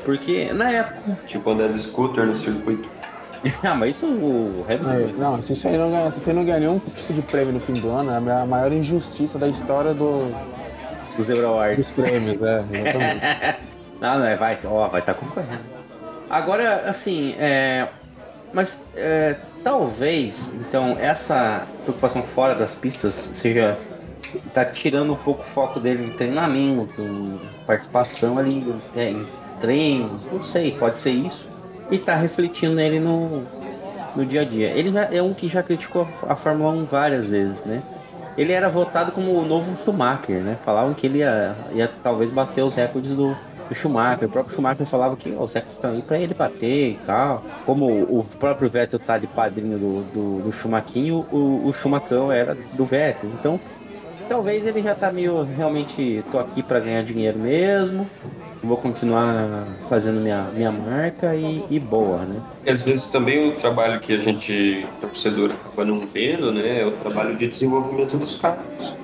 [0.08, 1.20] Porque na época.
[1.28, 2.90] Tipo andar de scooter no circuito.
[3.62, 4.92] ah, mas isso o Red Bull.
[4.94, 7.54] É, não, se isso aí não ganhar, se aí não ganhar nenhum tipo de prêmio
[7.54, 10.34] no fim do ano, é a maior injustiça da história do.
[11.18, 11.76] Do Zebra Awards.
[11.76, 13.60] Dos prêmios, é, exatamente.
[14.00, 15.64] não, não, é, vai, ó, vai estar tá concorrendo.
[16.30, 17.90] Agora, assim, é.
[18.54, 23.78] Mas é, talvez, então, essa preocupação fora das pistas seja.
[24.54, 29.28] tá tirando um pouco o foco dele em treinamento, em participação ali é, em
[29.60, 31.48] treinos, não sei, pode ser isso.
[31.90, 33.44] E tá refletindo nele no,
[34.16, 34.70] no dia a dia.
[34.70, 37.82] Ele já é um que já criticou a Fórmula 1 várias vezes, né?
[38.38, 40.58] Ele era votado como o novo Schumacher, né?
[40.64, 43.36] Falavam que ele ia, ia talvez bater os recordes do,
[43.68, 44.28] do Schumacher.
[44.28, 47.44] O próprio Schumacher falava que ó, os recordes estão aí pra ele bater e tal.
[47.66, 52.56] Como o próprio Vettel tá de padrinho do, do, do Schumaquinho, o, o Schumacão era
[52.74, 53.30] do Vettel.
[53.40, 53.60] Então,
[54.30, 58.08] talvez ele já tá meio realmente tô aqui para ganhar dinheiro mesmo.
[58.64, 62.42] Vou continuar fazendo minha, minha marca e, e boa, né?
[62.66, 66.82] E às vezes também o trabalho que a gente, torcedor, acaba não vendo, né?
[66.82, 68.96] É o trabalho de desenvolvimento dos carros.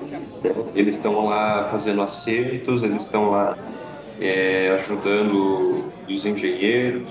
[0.74, 3.56] Eles estão lá fazendo acertos, eles estão lá
[4.20, 7.08] é, ajudando os engenheiros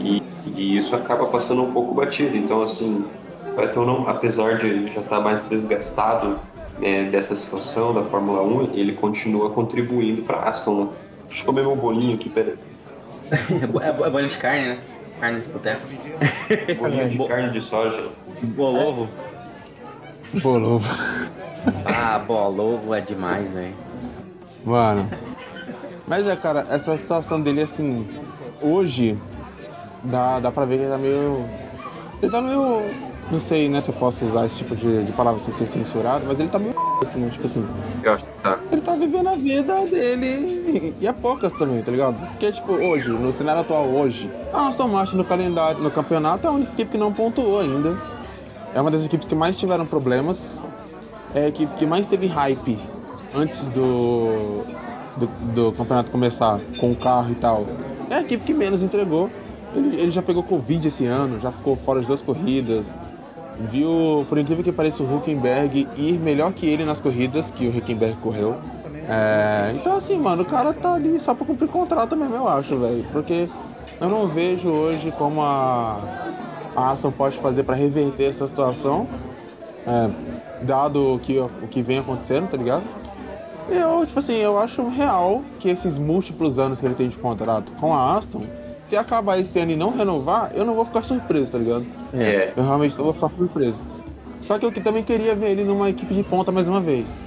[0.00, 0.22] e,
[0.54, 2.36] e, isso acaba passando um pouco batido.
[2.36, 3.04] Então, assim,
[3.52, 6.38] o Vettel, não, apesar de já estar mais desgastado
[6.78, 10.92] né, dessa situação da Fórmula 1, ele continua contribuindo para Aston.
[11.28, 12.54] Deixa eu comer meu bolinho aqui, peraí.
[13.30, 14.78] é, é bolinho de carne, né?
[15.20, 15.82] Carne de boteco.
[16.78, 18.10] bolinho de carne de soja.
[18.42, 19.08] Bolovo.
[20.42, 20.88] Bolovo.
[21.84, 23.74] Ah, bolovo é demais, velho.
[24.64, 25.08] Mano.
[26.06, 28.06] Mas é, cara, essa situação dele, assim,
[28.60, 29.18] hoje,
[30.04, 31.44] dá, dá pra ver que ele tá meio.
[32.22, 32.82] Ele tá meio.
[33.30, 36.24] Não sei, né, se eu posso usar esse tipo de, de palavra sem ser censurado,
[36.28, 37.66] mas ele tá meio assim, tipo assim.
[38.02, 38.58] Eu acho que tá.
[38.70, 42.24] Ele tá vivendo a vida dele e é poucas também, tá ligado?
[42.24, 46.50] Porque, tipo, hoje, no cenário atual hoje, a Aston Martin no calendário, no campeonato é
[46.50, 47.98] a única equipe que não pontuou ainda.
[48.72, 50.56] É uma das equipes que mais tiveram problemas.
[51.34, 52.78] É a equipe que mais teve hype
[53.34, 54.62] antes do,
[55.16, 57.66] do, do campeonato começar, com o carro e tal.
[58.08, 59.28] É a equipe que menos entregou.
[59.74, 62.94] Ele, ele já pegou Covid esse ano, já ficou fora de duas corridas
[63.58, 67.76] viu, por incrível que pareça, o Huckenberg ir melhor que ele nas corridas que o
[67.76, 68.56] Huckenberg correu.
[69.08, 72.78] É, então assim, mano, o cara tá ali só pra cumprir contrato mesmo, eu acho,
[72.78, 73.04] velho.
[73.12, 73.48] Porque
[74.00, 75.98] eu não vejo hoje como a,
[76.74, 79.06] a Aston pode fazer para reverter essa situação,
[79.86, 80.10] é,
[80.62, 82.82] dado o que, o que vem acontecendo, tá ligado?
[83.68, 87.72] Eu, tipo assim, eu acho real que esses múltiplos anos que ele tem de contrato
[87.80, 88.42] com a Aston,
[88.86, 91.86] se acabar esse ano e não renovar, eu não vou ficar surpreso, tá ligado?
[92.14, 92.52] É.
[92.56, 93.80] Eu realmente não vou ficar surpreso.
[94.40, 97.26] Só que eu também queria ver ele numa equipe de ponta mais uma vez.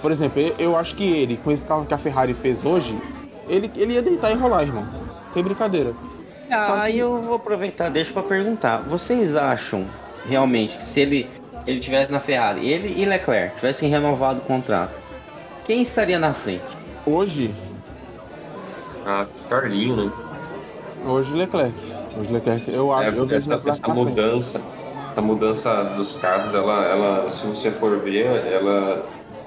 [0.00, 2.96] Por exemplo, eu acho que ele, com esse carro que a Ferrari fez hoje,
[3.48, 4.86] ele, ele ia deitar e rolar, irmão.
[5.32, 5.92] Sem brincadeira.
[6.50, 8.78] Ah, aí eu vou aproveitar, deixa pra perguntar.
[8.82, 9.86] Vocês acham
[10.26, 11.30] realmente que se ele,
[11.66, 15.00] ele tivesse na Ferrari, ele e Leclerc tivessem renovado o contrato,
[15.64, 16.62] quem estaria na frente?
[17.06, 17.54] Hoje?
[19.06, 20.12] Ah, Carlinho, né?
[21.04, 21.74] Hoje Leclerc.
[22.18, 23.16] Hoje Leclerc, eu acho.
[23.16, 24.60] É, eu essa, essa mudança,
[25.10, 29.06] essa mudança dos carros, ela, ela, se você for ver, ela,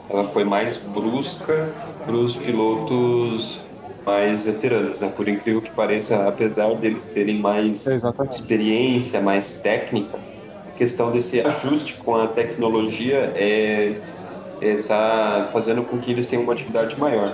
[0.10, 1.70] ela foi mais brusca
[2.04, 3.60] para os pilotos
[4.06, 5.12] mais veteranos, né?
[5.16, 7.88] Por incrível que pareça, apesar deles terem mais
[8.30, 10.20] experiência, mais técnica,
[10.68, 14.00] a questão desse ajuste com a tecnologia é
[14.62, 17.32] está fazendo com que eles tenham uma atividade maior.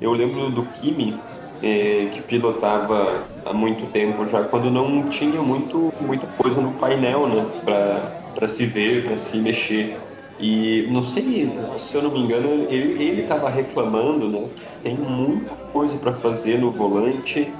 [0.00, 1.16] Eu lembro do Kimi,
[1.60, 7.46] que pilotava há muito tempo já, quando não tinha muito, muita coisa no painel né,
[7.64, 9.98] para se ver, para se mexer.
[10.40, 14.46] E não sei, se eu não me engano, ele estava reclamando, né?
[14.84, 17.52] Tem muita coisa para fazer no volante,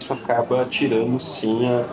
[0.00, 1.84] isso acaba tirando sim a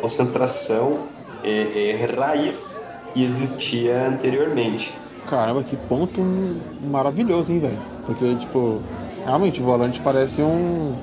[0.00, 1.06] concentração
[1.44, 2.84] é, é, raiz
[3.14, 4.92] que existia anteriormente.
[5.26, 6.20] Caramba, que ponto
[6.90, 7.78] maravilhoso, hein, velho?
[8.04, 8.80] Porque, tipo,
[9.28, 10.96] realmente o volante parece um.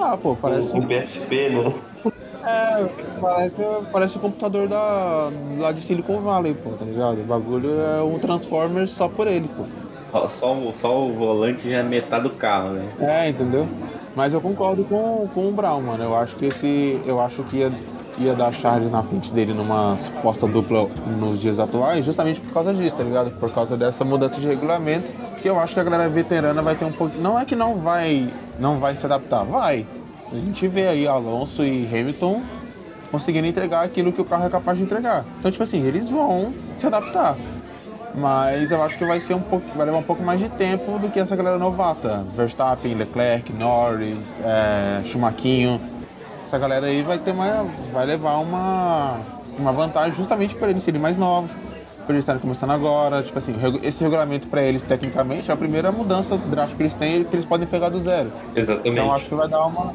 [0.00, 0.76] Ah, pô, parece.
[0.76, 1.72] Um PSP, né?
[2.42, 2.88] É,
[3.20, 7.20] parece, parece o computador da, lá de Silicon Valley, pô, tá ligado?
[7.20, 9.64] O bagulho é um Transformer só por ele, pô.
[10.26, 12.88] Só, só o volante já é metade do carro, né?
[12.98, 13.68] É, entendeu?
[14.16, 16.02] Mas eu concordo com, com o Brown, mano.
[16.02, 17.00] Eu acho que esse.
[17.06, 17.72] Eu acho que ia,
[18.20, 22.74] ia dar Charles na frente dele numa suposta dupla nos dias atuais, justamente por causa
[22.74, 23.30] disso, tá ligado?
[23.32, 26.84] Por causa dessa mudança de regulamento, que eu acho que a galera veterana vai ter
[26.84, 27.18] um pouco.
[27.18, 29.86] Não é que não vai, não vai se adaptar, vai.
[30.30, 32.42] A gente vê aí Alonso e Hamilton
[33.10, 35.24] conseguindo entregar aquilo que o carro é capaz de entregar.
[35.38, 37.36] Então, tipo assim, eles vão se adaptar.
[38.14, 40.98] Mas eu acho que vai ser um pouco, vai levar um pouco mais de tempo
[40.98, 42.24] do que essa galera novata.
[42.36, 45.02] Verstappen, Leclerc, Norris, é.
[46.50, 49.20] Essa galera aí vai ter uma, vai levar uma,
[49.56, 51.52] uma vantagem justamente por eles serem mais novos,
[52.04, 53.22] por eles estarem começando agora.
[53.22, 57.22] Tipo assim, esse regulamento para eles tecnicamente é a primeira mudança drástica que eles têm,
[57.22, 58.32] que eles podem pegar do zero.
[58.56, 58.88] Exatamente.
[58.88, 59.94] Então acho que vai dar uma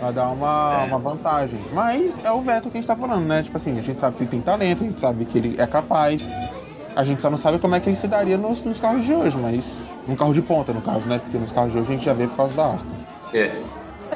[0.00, 0.86] vai dar uma, é.
[0.86, 1.60] uma vantagem.
[1.74, 3.42] Mas é o Vettel que a gente tá falando, né?
[3.42, 5.66] Tipo assim, a gente sabe que ele tem talento, a gente sabe que ele é
[5.66, 6.32] capaz.
[6.96, 9.12] A gente só não sabe como é que ele se daria nos, nos carros de
[9.12, 9.86] hoje, mas.
[10.08, 11.18] Um carro de ponta, no caso, né?
[11.18, 12.88] Porque nos carros de hoje a gente já vê por causa da Aston.
[13.34, 13.52] É.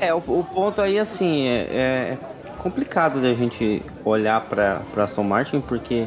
[0.00, 2.18] É, o, o ponto aí, assim, é, é
[2.58, 6.06] complicado da gente olhar pra Aston Martin, porque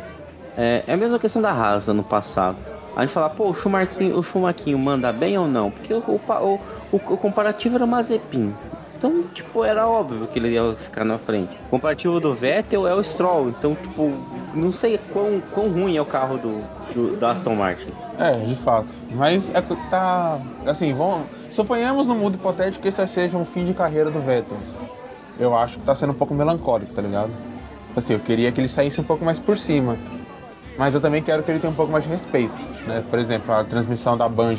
[0.58, 2.64] é, é a mesma questão da Haas no passado.
[2.96, 5.70] A gente fala, pô, o Schumacher, o Schumacher manda bem ou não?
[5.70, 6.60] Porque o, o,
[6.92, 8.56] o, o comparativo era o Mazepin.
[8.98, 11.56] Então, tipo, era óbvio que ele ia ficar na frente.
[11.68, 13.50] O comparativo do Vettel é o Stroll.
[13.50, 14.12] Então, tipo,
[14.56, 16.64] não sei quão, quão ruim é o carro do,
[16.96, 17.92] do, da Aston Martin.
[18.18, 18.92] É, de fato.
[19.12, 20.42] Mas é tá.
[20.66, 21.28] Assim, vamos.
[21.52, 24.58] Suponhamos no mundo hipotético que esse seja um fim de carreira do Vettel.
[25.40, 27.32] Eu acho que tá sendo um pouco melancólico, tá ligado?
[27.96, 29.96] Assim, eu queria que ele saísse um pouco mais por cima.
[30.76, 33.04] Mas eu também quero que ele tenha um pouco mais de respeito, né?
[33.08, 34.56] Por exemplo, a transmissão da Band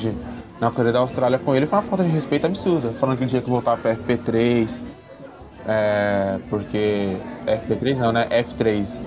[0.61, 2.91] na corrida da Austrália com ele foi uma falta de respeito absurda.
[2.91, 4.83] Falando que ele tinha que voltar para FP3,
[5.67, 7.17] é, porque.
[7.47, 8.27] FP3 não, né?
[8.31, 8.99] F3.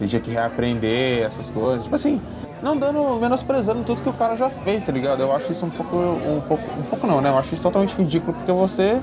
[0.00, 1.84] Ele tinha que reaprender essas coisas.
[1.84, 2.20] Tipo assim,
[2.62, 5.22] não dando, menosprezando tudo que o cara já fez, tá ligado?
[5.22, 7.30] Eu acho isso um pouco, um pouco, um pouco não, né?
[7.30, 9.00] Eu acho isso totalmente ridículo porque você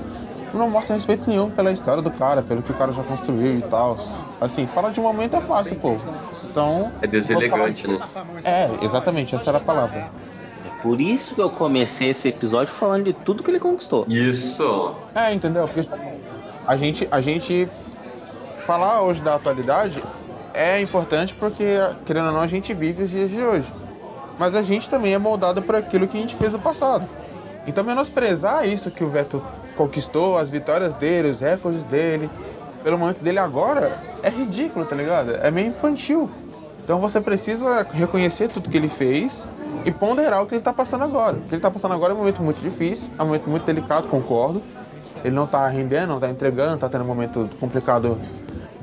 [0.54, 3.62] não mostra respeito nenhum pela história do cara, pelo que o cara já construiu e
[3.62, 3.96] tal.
[4.40, 5.96] Assim, falar de momento é fácil, pô.
[6.44, 6.90] Então.
[7.02, 7.98] É deselegante, né?
[8.44, 10.10] É, exatamente, essa era a palavra.
[10.82, 14.06] Por isso que eu comecei esse episódio falando de tudo que ele conquistou.
[14.08, 14.94] Isso.
[15.14, 15.66] É, entendeu?
[15.66, 15.88] Porque
[16.66, 17.68] a gente, a gente
[18.66, 20.02] falar hoje da atualidade
[20.54, 21.64] é importante porque,
[22.04, 23.72] querendo ou não, a gente vive os dias de hoje.
[24.38, 27.08] Mas a gente também é moldado por aquilo que a gente fez no passado.
[27.66, 29.42] Então menosprezar isso que o Vettel
[29.76, 32.30] conquistou, as vitórias dele, os recordes dele,
[32.82, 35.32] pelo momento dele agora, é ridículo, tá ligado?
[35.36, 36.30] É meio infantil.
[36.82, 39.46] Então você precisa reconhecer tudo que ele fez
[39.88, 41.36] e ponderar o que ele está passando agora.
[41.36, 43.64] O que ele está passando agora é um momento muito difícil, é um momento muito
[43.64, 44.62] delicado, concordo.
[45.24, 48.18] Ele não está rendendo, não está entregando, está tendo um momento complicado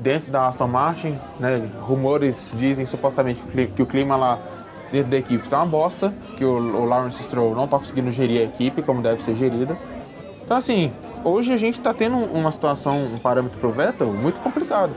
[0.00, 1.16] dentro da Aston Martin.
[1.38, 1.64] Né?
[1.80, 4.40] Rumores dizem supostamente que o clima lá
[4.90, 8.40] dentro da equipe está uma bosta, que o, o Lawrence Stroll não está conseguindo gerir
[8.40, 9.78] a equipe como deve ser gerida.
[10.44, 10.92] Então, assim,
[11.22, 14.90] hoje a gente está tendo uma situação, um parâmetro pro Vettel muito complicado.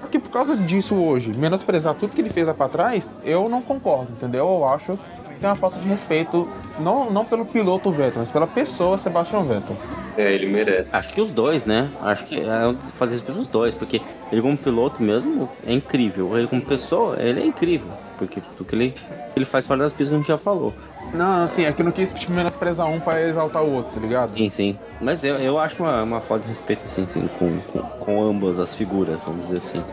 [0.00, 3.60] Porque por causa disso hoje, menosprezar tudo que ele fez lá para trás, eu não
[3.60, 4.46] concordo, entendeu?
[4.46, 4.96] Eu acho
[5.38, 6.48] tem uma falta de respeito,
[6.78, 9.76] não, não pelo piloto Vettel, mas pela pessoa Sebastian Vettel.
[10.16, 10.90] É, ele merece.
[10.92, 11.88] Acho que os dois, né?
[12.02, 16.36] Acho que é fazer respeito os dois, porque ele como piloto mesmo é incrível.
[16.36, 17.92] Ele como pessoa, ele é incrível.
[18.18, 18.94] Porque porque ele,
[19.36, 20.74] ele faz fora das pistas que a gente já falou.
[21.14, 24.36] Não, assim, é que não quis tipo, menosprezar um pra exaltar o outro, tá ligado?
[24.36, 24.78] Sim, sim.
[25.00, 28.58] Mas eu, eu acho uma, uma falta de respeito, assim, assim com, com, com ambas
[28.58, 29.84] as figuras, vamos dizer assim.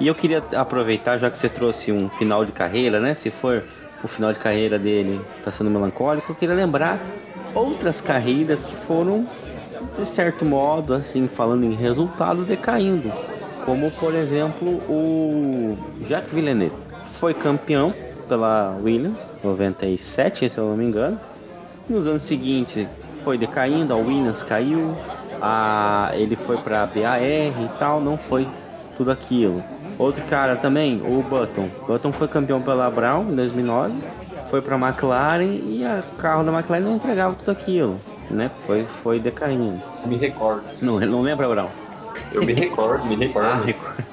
[0.00, 3.14] E eu queria aproveitar, já que você trouxe um final de carreira, né?
[3.14, 3.64] Se for
[4.02, 7.00] o final de carreira dele está sendo melancólico, eu queria lembrar
[7.54, 9.26] outras carreiras que foram,
[9.96, 13.12] de certo modo, assim, falando em resultado, decaindo.
[13.64, 15.76] Como, por exemplo, o
[16.08, 16.74] Jacques Villeneuve.
[17.04, 17.92] Foi campeão
[18.28, 21.18] pela Williams, 97, se eu não me engano.
[21.88, 22.86] Nos anos seguintes
[23.24, 24.96] foi decaindo, a Williams caiu,
[25.40, 28.46] a, ele foi para a BAR e tal, não foi
[28.96, 29.62] tudo aquilo.
[29.98, 31.68] Outro cara também, o Button.
[31.86, 33.94] Button foi campeão pela Brown em 2009,
[34.46, 38.50] foi para a McLaren e o carro da McLaren não entregava tudo aquilo, né?
[38.64, 39.82] Foi, foi decaindo.
[40.06, 40.62] Me recordo.
[40.80, 41.68] Não, não lembra, Brown?
[42.32, 43.48] Eu me recordo, me recordo.
[43.48, 44.04] Ah, recordo.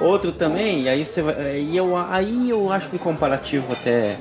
[0.00, 4.16] Outro também, e aí você vai, e eu, aí eu acho que o comparativo até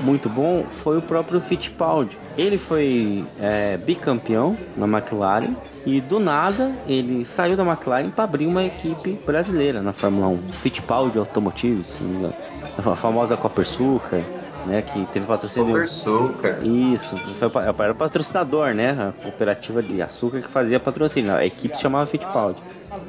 [0.00, 2.18] muito bom foi o próprio Fittipaldi.
[2.36, 8.46] Ele foi é, bicampeão na McLaren e do nada ele saiu da McLaren para abrir
[8.46, 10.52] uma equipe brasileira na Fórmula 1.
[10.52, 12.34] Fittipaldi Automotive, se não me engano.
[12.78, 14.20] A famosa Copersucar,
[14.66, 14.82] né?
[14.82, 15.72] Que teve patrocínio.
[15.72, 16.64] Copersucar.
[16.64, 18.90] Isso, foi, era patrocinador, né?
[18.90, 21.34] A cooperativa de açúcar que fazia patrocínio.
[21.34, 22.62] A equipe se chamava Fittipaldi.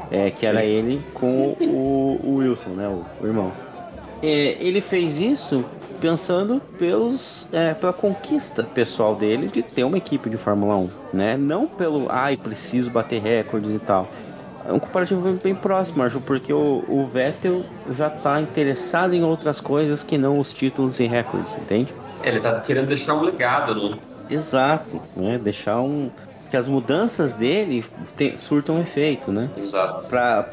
[0.10, 2.88] É, que era ele com o, o Wilson, né?
[2.88, 3.52] O, o irmão.
[4.24, 5.66] É, ele fez isso
[6.00, 11.38] pensando pelos, é, pela conquista pessoal dele de ter uma equipe de Fórmula 1, né?
[11.38, 14.08] Não pelo, ai, preciso bater recordes e tal.
[14.68, 17.64] é um comparativo bem, bem próximo, acho, porque o, o Vettel
[17.98, 21.94] já tá interessado em outras coisas que não os títulos e recordes, entende?
[22.24, 23.98] Ele tá querendo deixar um legado, né?
[24.30, 25.38] Exato, né?
[25.38, 26.10] Deixar um.
[26.50, 27.84] Que as mudanças dele
[28.16, 29.50] te- surtam efeito, né?
[29.58, 30.06] Exato.
[30.08, 30.46] Pra,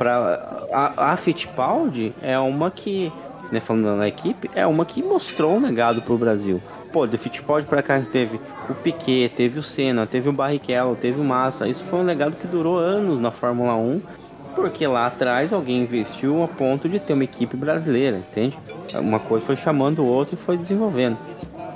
[0.72, 3.12] a, a Fittipaldi é uma que,
[3.50, 6.60] né, falando na equipe, é uma que mostrou um legado pro Brasil.
[6.92, 11.20] Pô, do Fittipaldi pra cá teve o Piquet, teve o Senna, teve o Barrichello, teve
[11.20, 11.68] o Massa.
[11.68, 14.00] Isso foi um legado que durou anos na Fórmula 1,
[14.56, 18.58] porque lá atrás alguém investiu a ponto de ter uma equipe brasileira, entende?
[18.94, 21.16] Uma coisa foi chamando o outro e foi desenvolvendo.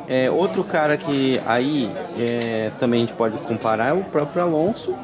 [0.08, 4.94] É, outro cara que aí é, também a gente pode comparar é o próprio Alonso,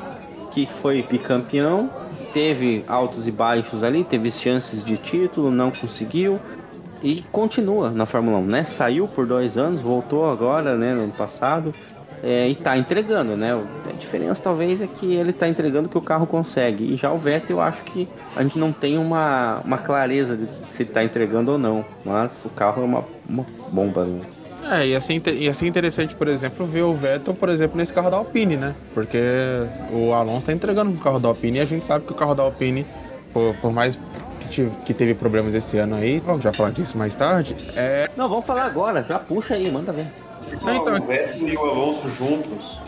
[0.51, 1.89] que foi bicampeão,
[2.33, 6.39] teve altos e baixos ali, teve chances de título, não conseguiu
[7.03, 8.65] e continua na Fórmula 1, né?
[8.65, 11.73] Saiu por dois anos, voltou agora, né, no ano passado
[12.23, 13.59] é, e tá entregando, né?
[13.89, 17.11] A diferença talvez é que ele tá entregando o que o carro consegue e já
[17.11, 21.03] o Vettel eu acho que a gente não tem uma, uma clareza de se tá
[21.03, 24.21] entregando ou não, mas o carro é uma, uma bomba, né?
[24.71, 27.95] É, ia ser, inte- ia ser interessante, por exemplo, ver o Vettel, por exemplo, nesse
[27.95, 28.75] carro da Alpine, né?
[28.93, 29.19] Porque
[29.91, 32.15] o Alonso tá entregando com o carro da Alpine e a gente sabe que o
[32.15, 32.85] carro da Alpine,
[33.33, 33.99] por, por mais
[34.51, 38.11] tive- que teve problemas esse ano aí, vamos já falar disso mais tarde, é...
[38.17, 40.07] Não, vamos falar agora, já puxa aí, manda ver.
[40.53, 42.81] então, o Vettel e o Alonso juntos.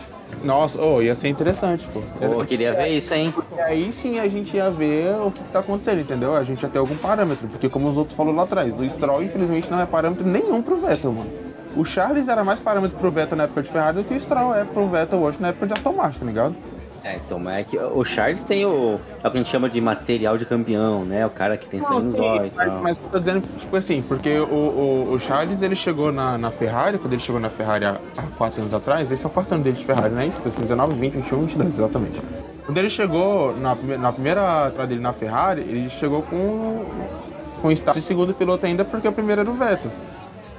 [0.43, 2.01] Nossa, oh, ia ser interessante, pô.
[2.19, 3.33] Pô, eu queria ver isso, hein?
[3.55, 6.35] E aí sim a gente ia ver o que, que tá acontecendo, entendeu?
[6.35, 9.23] A gente ia ter algum parâmetro, porque como os outros falaram lá atrás, o Stroll
[9.23, 11.29] infelizmente não é parâmetro nenhum pro Vettel, mano.
[11.77, 14.53] O Charles era mais parâmetro pro Vettel na época de Ferrari do que o Stroll
[14.55, 16.55] é pro Vettel hoje na época de Aston Martin, tá ligado?
[17.03, 19.69] É, então, mas é que o Charles tem o, é o que a gente chama
[19.69, 21.25] de material de campeão, né?
[21.25, 24.39] O cara que tem sangue nos olhos mas, mas eu tô dizendo, tipo assim, porque
[24.39, 27.99] o, o, o Charles ele chegou na, na Ferrari, quando ele chegou na Ferrari há,
[28.17, 30.41] há quatro anos atrás, esse é o quarto ano dele de Ferrari, não é isso?
[30.43, 32.21] 2019, 20, 21, 22, exatamente.
[32.65, 36.85] Quando ele chegou na, na primeira entrada dele na Ferrari, ele chegou com,
[37.61, 39.91] com status de segundo piloto ainda, porque o primeiro era o Vettel.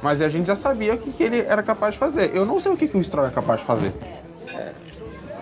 [0.02, 2.32] Mas a gente já sabia o que, que ele era capaz de fazer.
[2.34, 3.94] Eu não sei o que, que o Stroll é capaz de fazer.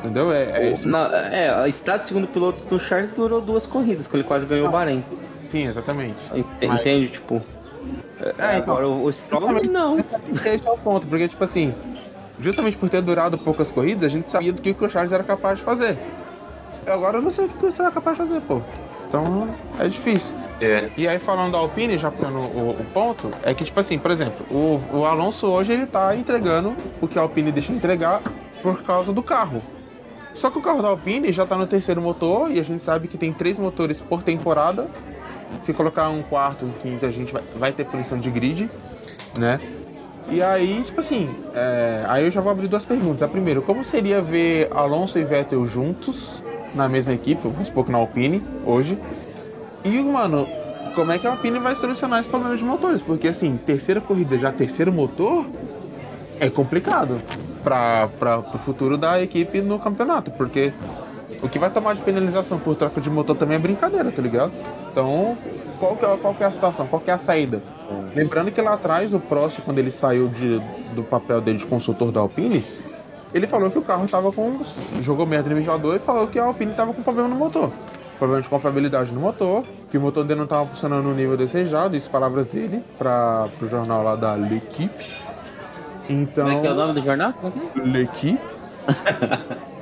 [0.05, 0.33] Entendeu?
[0.33, 0.89] É, é isso.
[0.89, 4.47] Não, é, a estado de segundo piloto do Charles durou duas corridas, quando ele quase
[4.47, 5.05] ganhou o Bahrein.
[5.47, 6.17] Sim, exatamente.
[6.35, 7.09] Ent- Mas- Entende?
[7.09, 7.41] Tipo.
[8.21, 9.99] é, É, então, agora o, o Stroll não.
[10.45, 11.75] Esse é o ponto, porque, tipo assim,
[12.41, 15.59] justamente por ter durado poucas corridas, a gente sabia do que o Charles era capaz
[15.59, 15.99] de fazer.
[16.87, 18.61] Agora eu não sei o que o Stroll é capaz de fazer, pô.
[19.09, 19.47] Então
[19.79, 20.35] é difícil.
[20.61, 20.89] É.
[20.97, 24.11] E aí, falando da Alpine, já pegando o, o ponto, é que, tipo assim, por
[24.11, 28.23] exemplo, o, o Alonso hoje ele tá entregando o que a Alpine deixa de entregar
[28.63, 29.63] por causa do carro.
[30.35, 33.09] Só que o carro da Alpine já tá no terceiro motor e a gente sabe
[33.09, 34.87] que tem três motores por temporada.
[35.62, 38.70] Se colocar um quarto, um quinto, a gente vai, vai ter punição de grid,
[39.37, 39.61] né?
[40.28, 43.22] E aí, tipo assim, é, aí eu já vou abrir duas perguntas.
[43.22, 46.43] A primeira, como seria ver Alonso e Vettel juntos
[46.74, 48.99] na mesma equipe, supor que na Alpine, hoje?
[49.85, 50.49] E, mano,
[50.95, 53.03] como é que a Alpine vai solucionar esse problema de motores?
[53.03, 55.45] Porque, assim, terceira corrida, já terceiro motor,
[56.41, 57.20] é complicado
[57.63, 60.73] para o futuro da equipe no campeonato, porque
[61.43, 64.53] o que vai tomar de penalização por troca de motor também é brincadeira, tá ligado?
[64.91, 65.37] Então,
[65.79, 66.87] qual que é, qual que é a situação?
[66.87, 67.63] Qual que é a saída?
[68.15, 70.61] Lembrando que lá atrás, o Prost, quando ele saiu de,
[70.95, 72.65] do papel dele de consultor da Alpine,
[73.35, 74.61] ele falou que o carro tava com.
[75.01, 77.73] jogou merda no ventilador e falou que a Alpine tava com problema no motor.
[78.19, 81.97] Problema de confiabilidade no motor, que o motor dele não tava funcionando no nível desejado,
[81.97, 85.32] isso palavras dele, para o jornal lá da L'Equipe.
[86.09, 86.45] Então.
[86.45, 87.33] Como é que é o nome do jornal?
[87.33, 87.85] Como é que é?
[87.85, 88.41] L'Equipe.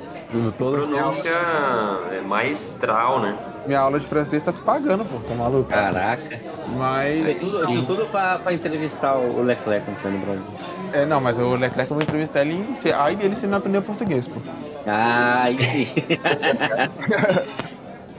[0.57, 3.37] Toda Pronúncia é maestral, né?
[3.65, 5.69] minha aula de francês tá se pagando, pô, tá maluco?
[5.69, 6.39] Caraca.
[6.77, 7.17] Mas.
[7.17, 10.53] Isso é tudo, isso tudo pra, pra entrevistar o Leclerc quando foi no Brasil.
[10.93, 12.91] É, não, mas o Leclerc eu vou entrevistar ele em.
[12.93, 14.39] Ai dele se não aprender português, pô.
[14.87, 15.93] Ah, aí sim.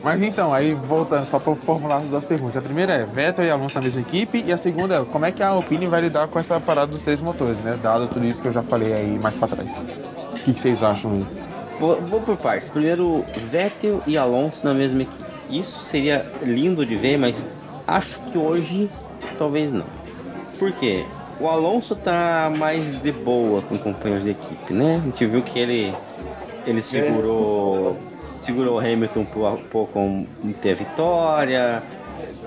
[0.02, 2.56] Mas então, aí voltando, só pra formular as duas perguntas.
[2.56, 5.30] A primeira é, Vettel e Alonso na mesma equipe, e a segunda é, como é
[5.30, 7.78] que a Alpine vai lidar com essa parada dos três motores, né?
[7.80, 9.84] Dado tudo isso que eu já falei aí mais pra trás.
[10.32, 11.26] O que, que vocês acham aí?
[11.78, 12.68] Vou, vou por partes.
[12.68, 15.24] Primeiro, Vettel e Alonso na mesma equipe.
[15.48, 17.46] Isso seria lindo de ver, mas
[17.86, 18.90] acho que hoje
[19.38, 19.86] talvez não.
[20.58, 21.04] Por quê?
[21.40, 25.00] O Alonso tá mais de boa com companheiros de equipe, né?
[25.02, 25.94] A gente viu que ele,
[26.66, 27.96] ele segurou,
[28.42, 30.26] segurou o Hamilton um po- pouco um-
[30.60, 31.82] ter a vitória,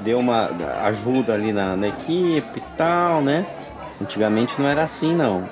[0.04, 0.50] deu uma
[0.84, 3.46] ajuda ali na, na equipe e tal, né?
[4.02, 5.44] Antigamente não era assim, não.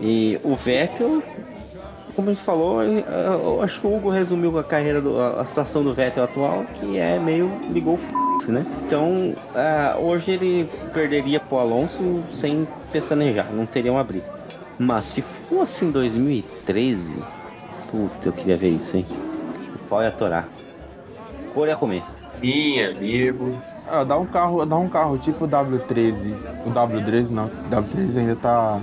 [0.00, 1.22] E o Vettel
[2.14, 2.80] como gente falou,
[3.62, 7.16] acho que o Hugo resumiu a carreira, do, a situação do Vettel atual, que é
[7.16, 8.12] meio ligou f,
[8.50, 8.66] né?
[8.84, 14.24] Então, ah, hoje ele perderia pro Alonso sem pestanejar, não teria uma briga.
[14.76, 17.22] Mas se fosse em 2013,
[17.88, 19.06] putz, eu queria ver isso, hein?
[19.88, 20.46] O pau ia atorar.
[21.54, 22.02] cor é comer.
[22.42, 23.56] Minha, amigo.
[23.90, 26.34] Ah, dá um carro, dá um carro tipo o W13.
[26.66, 28.78] O W13 não, o W13 ainda tá.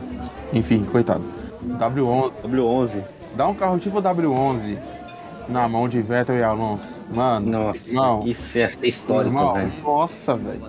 [0.52, 1.24] Enfim, coitado.
[1.64, 2.32] W11.
[2.44, 3.04] W11.
[3.36, 4.80] Dá um carro tipo o W11
[5.48, 7.04] na mão de Vettel e Alonso.
[7.14, 7.52] Mano.
[7.52, 9.74] Nossa, irmão, isso ser histórico, velho.
[9.84, 10.64] Nossa, velho.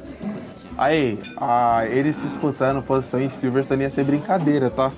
[0.76, 4.92] Aí, a, eles se disputando posição em Silverstone ia ser brincadeira, tá?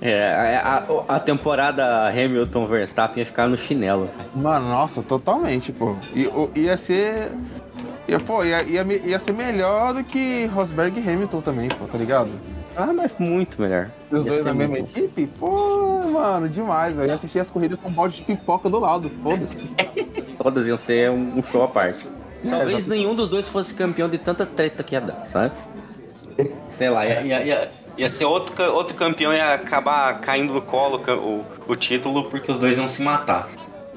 [0.00, 4.08] É, a, a- temporada Hamilton Verstappen ia ficar no chinelo.
[4.34, 5.96] Mano, nossa, totalmente, pô.
[6.14, 7.28] I, o- ia ser.
[8.06, 11.98] Ia, pô, ia, ia, ia ser melhor do que Rosberg e Hamilton também, pô, tá
[11.98, 12.30] ligado?
[12.74, 13.90] Ah, mas muito melhor.
[14.10, 15.26] Os Ia dois na mesma muito- equipe?
[15.38, 17.10] Pô, mano, demais, velho.
[17.10, 19.66] Eu assisti as corridas com um balde de pipoca do lado, foda-se.
[20.42, 22.06] Todas iam ser um show à parte.
[22.48, 22.90] Talvez exato.
[22.90, 25.52] nenhum dos dois fosse campeão de tanta treta que ia dar, sabe?
[26.68, 30.62] Sei lá, ia, ia, ia, ia ser outro, outro campeão e ia acabar caindo no
[30.62, 33.48] colo o, o título porque os dois iam se matar.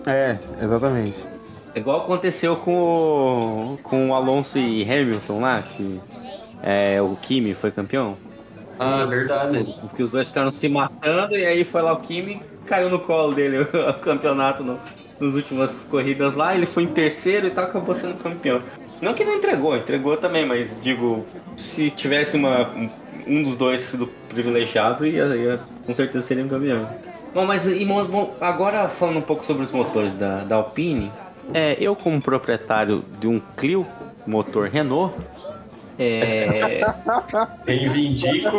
[0.06, 1.24] É, exatamente.
[1.76, 6.02] Igual aconteceu com o, com o Alonso e Hamilton lá, que
[6.62, 8.18] é, o Kimi foi campeão.
[8.80, 9.76] Ah, verdade.
[9.80, 13.34] Porque os dois ficaram se matando e aí foi lá o Kimi caiu no colo
[13.34, 14.80] dele o campeonato no,
[15.20, 16.56] nas últimas corridas lá.
[16.56, 18.62] Ele foi em terceiro e tal, acabou sendo campeão.
[19.02, 21.26] Não que não entregou, entregou também, mas digo,
[21.58, 22.70] se tivesse uma,
[23.28, 26.88] um, dos dois sido privilegiado, ia, ia- com certeza seria um campeão.
[27.34, 31.12] Bom, mas e, bom, agora falando um pouco sobre os motores da, da Alpine,
[31.54, 33.88] é, eu como proprietário de um Clio
[34.28, 35.16] motor Renault,
[35.98, 36.82] é,
[37.66, 38.58] Reivindico.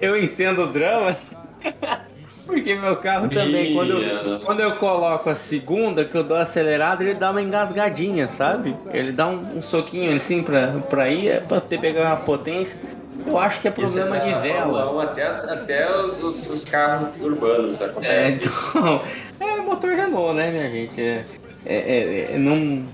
[0.00, 1.32] eu entendo dramas.
[2.46, 7.02] Porque meu carro também, quando eu, quando eu coloco a segunda, que eu dou acelerado,
[7.02, 8.76] ele dá uma engasgadinha, sabe?
[8.92, 12.78] Ele dá um, um soquinho assim pra, pra ir, é pra ter pegar uma potência.
[13.26, 15.02] Eu acho que é problema de vela.
[15.02, 18.40] Até, as- até os, os- os carros urbanos É, acontece.
[18.70, 19.02] então,
[19.40, 21.00] é motor Renault, né, minha gente?
[21.00, 21.24] É,
[21.64, 22.84] é- é- é- não,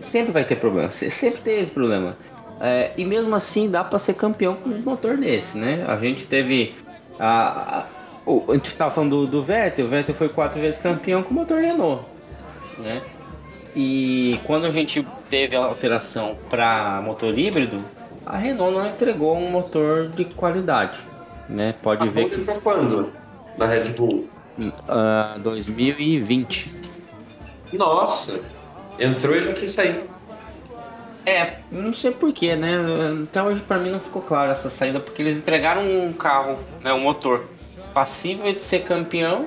[0.00, 2.16] sempre vai ter problema, se- sempre teve problema.
[2.60, 5.84] É, e mesmo assim dá pra ser campeão com um motor desse, né?
[5.86, 6.74] A gente teve
[7.18, 7.84] a, a,
[8.24, 11.32] o- a gente tava falando do, do Vettel, o Vettel foi quatro vezes campeão com
[11.34, 12.02] motor Renault,
[12.78, 13.02] né?
[13.74, 17.76] E quando a gente teve a alteração para motor híbrido,
[18.26, 20.98] a Renault não entregou um motor de qualidade,
[21.48, 21.74] né?
[21.80, 23.12] Pode A ver Honda que entrou quando?
[23.56, 24.28] Na Red Bull?
[24.88, 26.74] ah, 2020.
[27.72, 28.40] Nossa,
[28.98, 30.04] entrou e já quis sair.
[31.24, 32.76] É, não sei porquê, né?
[33.24, 36.92] Até hoje pra mim não ficou claro essa saída, porque eles entregaram um carro, né,
[36.92, 37.44] um motor
[37.92, 39.46] passível de ser campeão,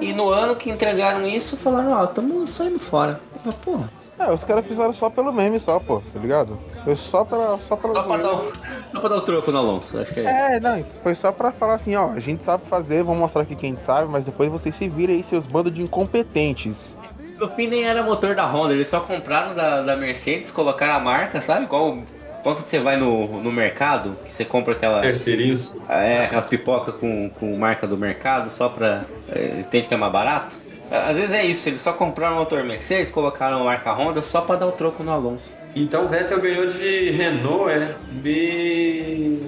[0.00, 3.20] e no ano que entregaram isso, falaram, ó, estamos saindo fora.
[3.44, 6.58] Mas, porra, É, os caras fizeram só pelo meme só, pô, tá ligado?
[6.84, 8.52] Foi só pela, só pela só pra, dar o,
[8.92, 10.32] só pra dar o troco no Alonso, acho que é isso.
[10.32, 13.56] É, não, foi só pra falar assim, ó, a gente sabe fazer, vamos mostrar aqui
[13.56, 16.96] quem sabe, mas depois vocês se virem aí, seus bandos de incompetentes.
[17.38, 21.00] No fim nem era motor da Honda, eles só compraram da, da Mercedes, colocaram a
[21.00, 21.64] marca, sabe?
[21.64, 21.98] Igual
[22.44, 25.00] quando você vai no, no mercado, que você compra aquela.
[25.00, 25.74] Terceirizo.
[25.88, 29.04] É, aquelas pipoca com, com marca do mercado só pra.
[29.32, 30.54] É, entende que é mais barato?
[30.90, 34.40] Às vezes é isso, eles só compraram o motor Mercedes, colocaram a marca Honda só
[34.40, 35.54] pra dar o troco no Alonso.
[35.74, 37.94] Então o Vettel ganhou de Renault, é?
[38.12, 39.40] B.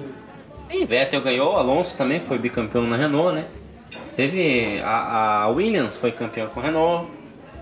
[0.69, 3.45] E Vettel ganhou, o Alonso também foi bicampeão na Renault, né?
[4.15, 4.81] Teve.
[4.83, 7.07] A, a Williams foi campeão com a Renault.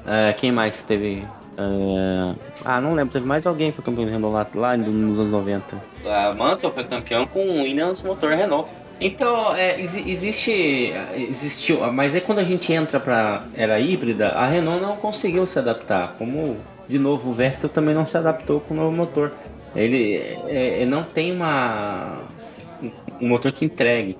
[0.08, 1.24] É, quem mais teve?
[1.58, 5.20] é, ah, não lembro, teve mais alguém que foi campeão da Renault lá, lá nos
[5.20, 5.82] anos 90.
[6.06, 8.70] A Mansell foi campeão com o Williams motor Renault.
[9.00, 10.94] Então, é, exi- existe.
[11.16, 11.80] Existiu.
[11.92, 16.16] Mas é quando a gente entra pra era híbrida, a Renault não conseguiu se adaptar.
[16.18, 19.32] Como, de novo, o Vettel também não se adaptou com o novo motor.
[19.76, 20.16] Ele
[20.48, 22.18] é, é, não tem uma
[23.22, 24.18] um motor que entregue.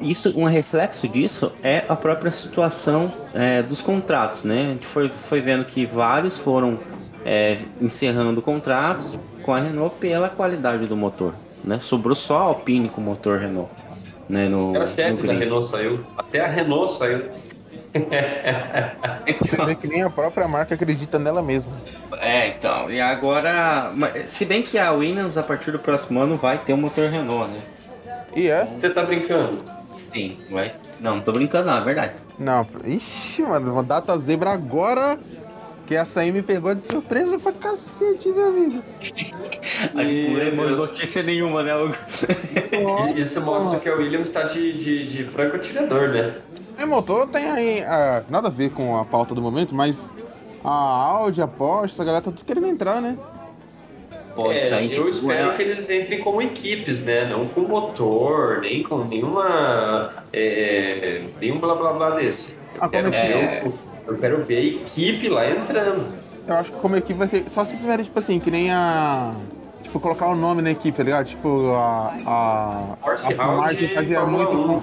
[0.00, 4.66] Isso, um reflexo disso é a própria situação é, dos contratos, né?
[4.68, 6.78] A gente foi, foi vendo que vários foram
[7.24, 11.32] é, encerrando contratos com a Renault pela qualidade do motor,
[11.64, 11.78] né?
[11.78, 13.70] Sobrou só a Alpine com motor Renault,
[14.28, 14.48] né?
[14.48, 15.32] No, É o no chefe da.
[15.32, 16.04] Renault saiu.
[16.16, 17.24] Até a Renault saiu.
[19.40, 21.72] Você vê que nem a própria marca acredita nela mesma.
[22.20, 23.92] É, então, e agora,
[24.26, 27.50] se bem que a Williams a partir do próximo ano vai ter um motor Renault,
[27.50, 27.60] né?
[28.36, 28.68] E é?
[28.78, 29.64] Você tá brincando?
[30.12, 30.72] Sim, vai.
[31.00, 32.12] Não, não tô brincando, não, é verdade.
[32.38, 35.18] Não, ixi, mano, uma data zebra agora,
[35.88, 38.82] que essa aí me pegou de surpresa pra cacete, meu amigo.
[39.96, 41.94] A gente não lembra notícia nenhuma, né, Hugo?
[43.16, 46.34] Isso mostra que a Williams tá de, de, de franco atirador, né?
[46.78, 50.12] É, motor tem aí, ah, nada a ver com a pauta do momento, mas
[50.62, 53.16] a Audi, a Porsche, essa galera tá tudo querendo entrar, né?
[54.34, 57.24] Pô, isso aí, É, eu tipo, espero é- que eles entrem como equipes, né?
[57.24, 60.12] Não com motor, nem com nenhuma.
[60.32, 62.56] É, nenhum blá blá blá desse.
[62.78, 63.62] Ah, como é é?
[63.66, 66.06] o- Eu quero ver a equipe lá entrando.
[66.46, 67.48] Eu acho que como equipe vai ser.
[67.48, 69.34] Só se fizerem, tipo assim, que nem a.
[69.82, 71.26] Tipo, colocar o nome na equipe, tá ligado?
[71.26, 72.14] Tipo, a.
[72.26, 72.96] A.
[73.02, 74.66] Porsche Aston Martin fazia muito 1.
[74.66, 74.82] com.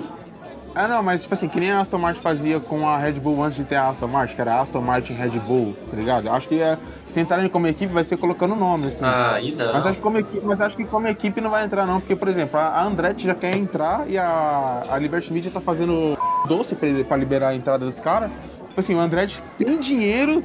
[0.76, 3.42] Ah, não, mas tipo assim, que nem a Aston Martin fazia com a Red Bull
[3.42, 6.28] antes de ter a Aston Martin, que era Aston Martin Red Bull, tá ligado?
[6.28, 6.78] Eu Acho que é,
[7.10, 9.06] se entrarem como equipe vai ser colocando o nome, assim.
[9.06, 9.72] Ah, aí não.
[9.72, 12.14] Mas acho, que como equipe, mas acho que como equipe não vai entrar, não, porque,
[12.14, 16.18] por exemplo, a a Andretti já quer entrar e a, a Liberty Media tá fazendo
[16.46, 18.30] doce pra, pra liberar a entrada dos caras.
[18.76, 20.44] Tipo assim, o Andretti tem dinheiro,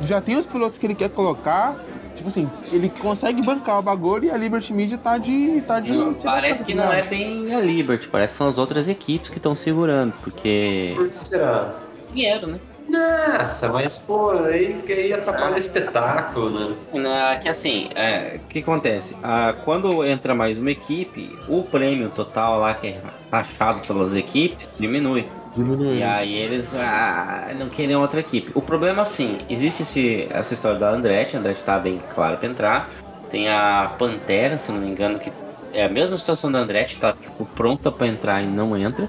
[0.00, 1.76] já tem os pilotos que ele quer colocar.
[2.16, 5.60] Tipo assim, ele consegue bancar o bagulho e a Liberty Media tá de.
[5.60, 5.92] Tá de
[6.24, 9.54] Parece que não é bem a Liberty, parece que são as outras equipes que estão
[9.54, 10.92] segurando, porque.
[10.96, 11.72] Por que será?
[12.12, 12.60] Dinheiro, né?
[12.88, 16.76] Nossa, mas pô, aí, aí atrapalha o espetáculo, né?
[16.94, 19.14] Na- que assim, é, o que acontece?
[19.22, 24.68] Ah, quando entra mais uma equipe, o prêmio total lá que é rachado pelas equipes
[24.78, 25.28] diminui.
[25.54, 25.98] Diminui.
[25.98, 28.50] E aí eles ah, não querem outra equipe.
[28.54, 32.48] O problema assim, existe esse- essa história da Andretti, a Andretti tá bem claro pra
[32.48, 32.88] entrar.
[33.30, 35.30] Tem a Pantera, se não me engano, que
[35.74, 39.06] é a mesma situação da Andretti, tá tipo, pronta pra entrar e não entra.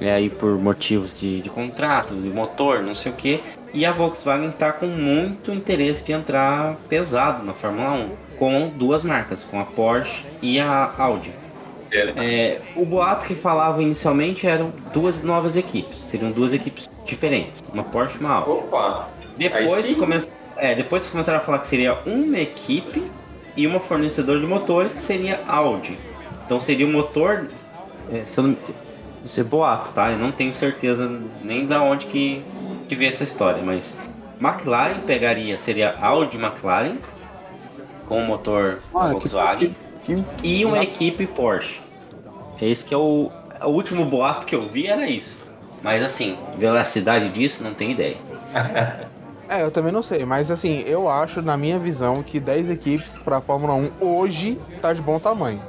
[0.00, 3.40] É aí por motivos de, de contrato, de motor, não sei o que.
[3.72, 9.04] E a Volkswagen tá com muito interesse de entrar pesado na Fórmula 1, com duas
[9.04, 11.32] marcas, com a Porsche e a Audi.
[11.92, 17.82] É, o boato que falava inicialmente eram duas novas equipes, seriam duas equipes diferentes, uma
[17.82, 18.50] Porsche e uma Audi.
[18.50, 19.08] Opa!
[19.36, 20.16] Depois, come...
[20.56, 23.10] é, depois começaram a falar que seria uma equipe
[23.56, 25.98] e uma fornecedora de motores que seria Audi.
[26.44, 27.46] Então seria o motor.
[28.12, 28.56] É, se eu não...
[29.24, 30.10] Isso é boato, tá?
[30.10, 31.10] Eu não tenho certeza
[31.42, 32.42] nem da onde que,
[32.88, 33.96] que veio essa história, mas
[34.40, 36.96] McLaren pegaria, seria Audi McLaren
[38.06, 41.80] com o motor Ah, que- Volkswagen que- e uma equipe Porsche.
[42.60, 43.30] Esse que é o,
[43.62, 45.40] o último boato que eu vi era isso.
[45.82, 48.16] Mas assim, velocidade disso não tenho ideia.
[49.52, 53.18] É, eu também não sei, mas assim, eu acho, na minha visão, que 10 equipes
[53.18, 55.60] pra Fórmula 1 hoje tá de bom tamanho.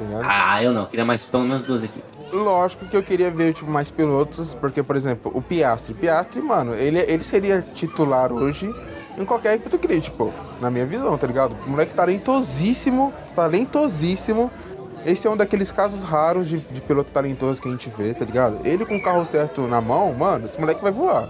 [0.00, 0.24] Ligado?
[0.28, 2.02] Ah, eu não, queria mais pelo menos duas equipes.
[2.32, 5.94] Lógico que eu queria ver tipo, mais pilotos, porque, por exemplo, o Piastri.
[5.94, 8.72] Piastri, mano, ele, ele seria titular hoje
[9.16, 11.56] em qualquer equipe do grid, tipo, na minha visão, tá ligado?
[11.66, 14.50] O moleque talentosíssimo, talentosíssimo.
[15.06, 18.24] Esse é um daqueles casos raros de, de piloto talentoso que a gente vê, tá
[18.24, 18.66] ligado?
[18.66, 21.28] Ele com o carro certo na mão, mano, esse moleque vai voar.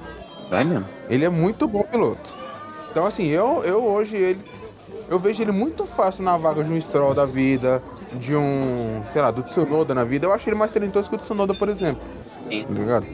[0.50, 0.86] Vai mesmo.
[1.08, 2.36] Ele é muito bom piloto.
[2.90, 4.40] Então, assim, eu, eu hoje, ele,
[5.08, 7.82] eu vejo ele muito fácil na vaga de um Stroll da vida,
[8.16, 10.26] de um, sei lá, do Tsunoda na vida.
[10.26, 12.02] Eu acho ele mais talentoso que o Tsunoda, por exemplo.
[12.48, 12.64] Sim.
[12.64, 13.06] Tá ligado?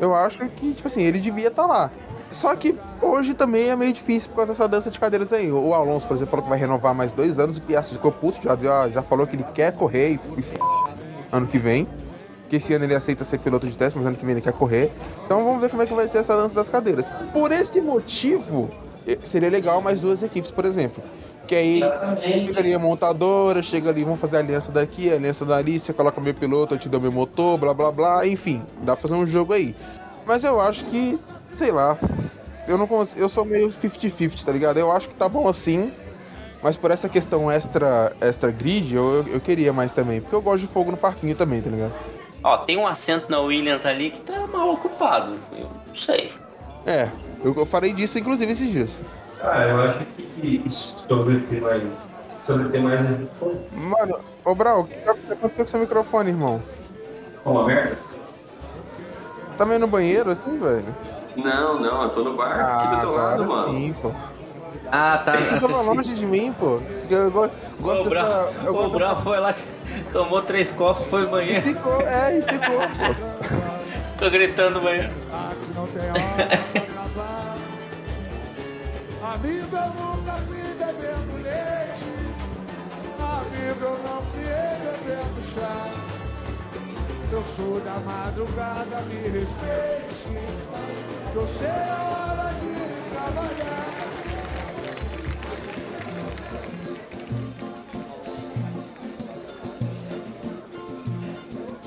[0.00, 1.90] Eu acho que, tipo assim, ele devia estar lá.
[2.30, 5.52] Só que hoje também é meio difícil por causa dessa dança de cadeiras aí.
[5.52, 7.58] O Alonso, por exemplo, falou que vai renovar mais dois anos.
[7.58, 10.58] O Piastri ficou puto, já, já, já falou que ele quer correr e f- f-
[11.30, 11.86] ano que vem.
[12.48, 14.52] Que esse ano ele aceita ser piloto de teste, mas ano que vem ele quer
[14.52, 14.90] correr.
[15.24, 17.08] Então vamos ver como é que vai ser essa dança das cadeiras.
[17.32, 18.68] Por esse motivo,
[19.06, 21.02] eh, seria legal mais duas equipes, por exemplo.
[21.46, 21.80] Que aí
[22.46, 25.92] chega ali a montadora, chega ali, vamos fazer a aliança daqui, a aliança dali, você
[25.92, 29.14] coloca meu piloto, eu te dou meu motor, blá blá blá, enfim, dá pra fazer
[29.14, 29.76] um jogo aí.
[30.26, 31.20] Mas eu acho que,
[31.52, 31.98] sei lá,
[32.66, 34.78] eu não consigo, eu sou meio 50-50, tá ligado?
[34.78, 35.92] Eu acho que tá bom assim,
[36.62, 40.40] mas por essa questão extra, extra grid, eu, eu, eu queria mais também, porque eu
[40.40, 41.92] gosto de fogo no parquinho também, tá ligado?
[42.42, 45.38] Ó, tem um assento na Williams ali que tá mal ocupado.
[45.52, 46.30] Eu não sei.
[46.86, 47.08] É,
[47.42, 48.90] eu, eu falei disso inclusive esses dias.
[49.44, 52.08] Ah, eu acho que sobre ter mais.
[52.46, 53.00] Sobre ter mais.
[53.72, 56.62] Mano, ô Brau, o que tá- aconteceu com seu microfone, irmão?
[57.44, 57.96] Uma merda?
[59.58, 60.86] Tá meio no banheiro assim, velho?
[61.36, 63.68] Não, não, eu tô no bar aqui Ah, do teu lado, agora mano.
[63.78, 64.10] sim, pô.
[64.90, 65.36] Ah, tá.
[65.38, 66.80] Você tava longe de mim, pô.
[67.10, 68.64] Eu go- gosto O Brau, dessa.
[68.64, 69.16] Eu o gosto dessa...
[69.16, 69.54] foi lá,
[70.12, 71.62] tomou três copos, foi no E banheiro.
[71.62, 73.74] ficou, é, e ficou, pô.
[74.14, 75.10] Ficou gritando no banheiro.
[79.34, 82.04] Amigo, eu nunca fui bebendo leite.
[83.18, 85.90] Amigo, eu não criei bebendo chá.
[87.32, 90.38] Eu sou da madrugada, me respeite.
[91.34, 92.74] Eu sei a hora de
[93.12, 93.94] trabalhar.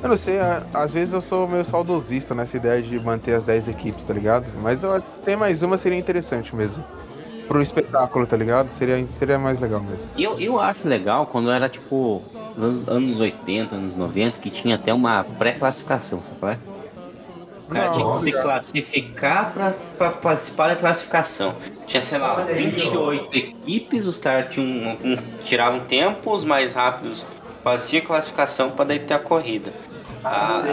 [0.04, 0.38] Eu não sei,
[0.74, 4.48] às vezes eu sou meio saudosista nessa ideia de manter as 10 equipes, tá ligado?
[4.62, 6.84] Mas eu, ter mais uma seria interessante mesmo.
[7.48, 8.70] Pro espetáculo, tá ligado?
[8.70, 10.04] Seria, seria mais legal mesmo.
[10.18, 12.22] Eu, eu acho legal quando era tipo
[12.58, 16.38] anos, anos 80, anos 90, que tinha até uma pré-classificação, sabe?
[16.40, 16.58] qual é?
[17.68, 21.56] O cara Não, tinha que se classificar pra, pra participar da classificação.
[21.86, 24.68] Tinha, sei lá, 28 equipes, os caras tinham
[25.04, 27.26] um- um- tiravam tempo, os mais rápidos
[27.64, 29.72] faziam classificação pra daí ter a corrida.
[30.24, 30.64] Ah,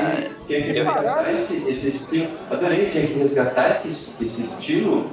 [0.46, 2.28] Tinha que resgatar esse, esse estilo.
[2.50, 5.10] Adorei, tinha que resgatar esse, esse estilo,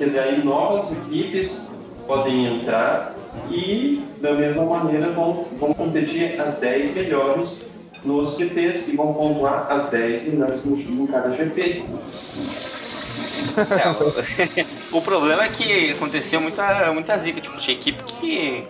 [0.00, 1.70] que daí novas equipes
[2.06, 3.14] podem entrar
[3.50, 7.60] e, da mesma maneira, vão, vão competir as 10 melhores
[8.02, 11.84] nos GPs e vão pontuar as 10 melhores no, em cada GP.
[13.58, 17.42] É, o, o problema é que aconteceu muita, muita zica.
[17.42, 18.64] Tipo, tinha equipe que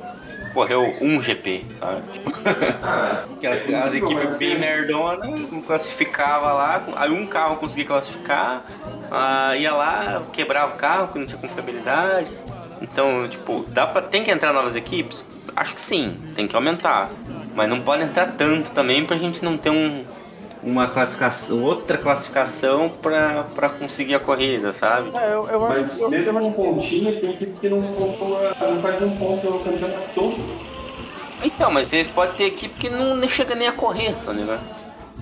[0.52, 2.02] correu um GP, sabe?
[3.36, 5.26] Aquelas, aquelas equipes bem merdona,
[5.66, 8.64] classificava lá, aí um carro conseguia classificar,
[9.10, 12.30] ah, ia lá, quebrava o carro, que não tinha confiabilidade.
[12.82, 15.26] Então, tipo, dá pra, tem que entrar novas equipes?
[15.54, 17.10] Acho que sim, tem que aumentar.
[17.54, 20.04] Mas não pode entrar tanto também pra gente não ter um,
[20.62, 25.10] uma classificação, outra classificação pra, pra conseguir a corrida, sabe?
[25.16, 26.00] É, eu, eu acho Mas que.
[26.02, 29.46] Eu, mesmo eu acho um pontinho, tem equipe que não, pontua, não faz um ponto
[29.64, 30.36] campeonato todo.
[31.42, 34.60] Então, mas eles podem ter equipe que não nem chega nem a correr, tá ligado?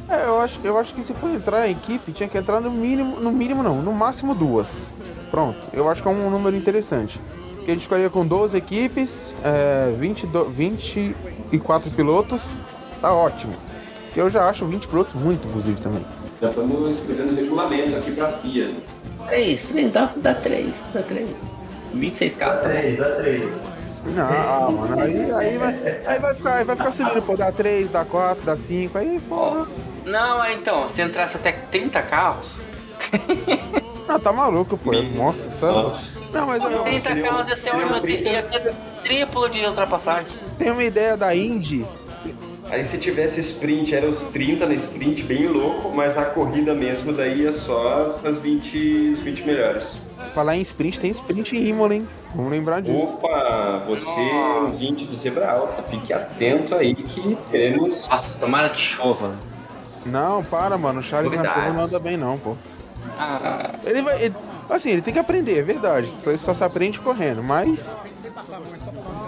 [0.09, 2.71] É, eu acho, eu acho que se for entrar em equipe, tinha que entrar no
[2.71, 4.89] mínimo, no mínimo não, no máximo duas.
[5.31, 7.21] Pronto, eu acho que é um número interessante.
[7.65, 12.53] Que a gente ficaria com 12 equipes, é, 20, do- 24 pilotos,
[13.01, 13.53] tá ótimo.
[14.19, 16.05] Que eu já acho 20 pilotos muito, inclusive, também.
[16.43, 18.75] Já estamos escrevendo regulamento aqui pra FIA.
[19.29, 21.29] 3, 3, dá, dá 3, dá 3.
[21.95, 22.63] 26 carros.
[22.63, 23.69] 3, dá 3.
[24.07, 27.53] Não, ah, mano, aí, aí, vai, aí vai ficar, aí vai ficar subindo, pô, dá
[27.53, 29.69] 3, dá 4, dá 5, aí, pô.
[30.05, 32.65] Não, é, então, se entrasse até 30 carros,
[34.09, 34.91] Ah, tá maluco, pô.
[35.15, 35.75] Nossa, sério.
[35.77, 36.21] Nossa.
[36.33, 40.37] Não, mas eu, 30 carros ia ser ótimo, ia ter triplo de ultrapassagem.
[40.59, 41.87] tenho uma ideia da Indy.
[42.71, 47.13] Aí se tivesse sprint, era os 30 na sprint, bem louco, mas a corrida mesmo
[47.15, 49.97] daí é só as, as 20, os 20 melhores.
[50.35, 52.07] Falar em sprint, tem sprint em Imola, hein?
[52.35, 52.99] Vamos lembrar disso.
[53.15, 58.07] Opa, você é um 20 do Zebra Alta, fique atento aí que teremos.
[58.09, 59.35] Nossa, tomara que chova.
[60.05, 61.01] Não, para, mano.
[61.01, 62.55] O Charles na chuva não anda bem, não, pô.
[63.19, 64.23] Ah, Ele vai.
[64.25, 64.35] ele-
[64.69, 66.11] assim, ele tem que aprender, é verdade.
[66.23, 67.79] Só, só se aprende correndo, mas.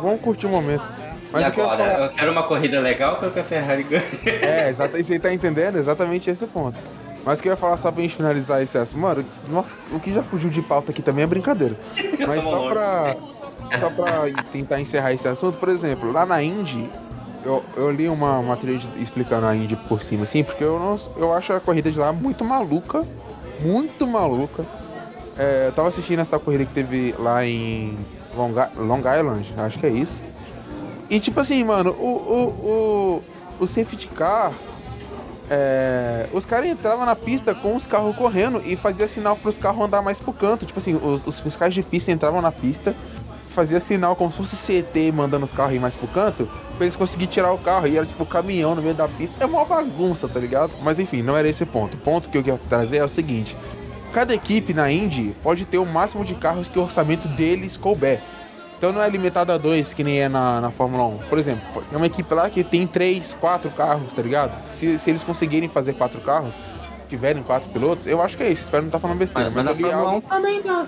[0.03, 0.85] Vamos curtir o momento.
[1.33, 1.91] Mas e que eu agora?
[1.93, 4.03] falar- Eu quero uma corrida legal, eu quero que a Ferrari ganhe.
[4.27, 5.07] É, exatamente.
[5.07, 5.77] Você tá entendendo?
[5.79, 6.79] Exatamente esse ponto.
[7.25, 8.99] Mas o que eu ia falar só pra gente finalizar esse assunto.
[9.01, 11.77] Mano, nossa, o que já fugiu de pauta aqui também é brincadeira.
[12.27, 13.17] Mas só pra.
[13.79, 16.91] Só pra tentar encerrar esse assunto, por exemplo, lá na Indy,
[17.45, 20.97] eu, eu li uma, uma thread explicando a Indy por cima, assim, porque eu, não,
[21.17, 23.07] eu acho a corrida de lá muito maluca.
[23.63, 24.65] Muito maluca.
[25.39, 27.97] É, eu tava assistindo essa corrida que teve lá em
[28.35, 30.21] Long, Long Island, acho que é isso.
[31.11, 33.23] E tipo assim, mano, o, o,
[33.59, 34.53] o, o safety car.
[35.51, 39.85] é, os caras entravam na pista com os carros correndo e fazia sinal pros carros
[39.85, 40.65] andar mais pro canto.
[40.65, 42.95] Tipo assim, os, os fiscais de pista entravam na pista,
[43.49, 46.95] fazia sinal como se fosse CT mandando os carros ir mais pro canto, pra eles
[46.95, 47.89] conseguirem tirar o carro.
[47.89, 49.35] E era tipo caminhão no meio da pista.
[49.41, 50.71] É uma bagunça, tá ligado?
[50.81, 51.95] Mas enfim, não era esse o ponto.
[51.95, 53.57] O ponto que eu quero trazer é o seguinte:
[54.13, 58.21] cada equipe na Indy pode ter o máximo de carros que o orçamento deles couber.
[58.81, 61.19] Então não é limitado a dois, que nem é na, na Fórmula 1.
[61.29, 64.53] Por exemplo, é uma equipe lá que tem três, quatro carros, tá ligado?
[64.79, 66.55] Se, se eles conseguirem fazer quatro carros,
[67.07, 68.65] tiverem quatro pilotos, eu acho que é isso.
[68.65, 69.51] Espero não estar falando besteira.
[69.51, 70.87] Mas, mas na li Fórmula 1 algo- também dá.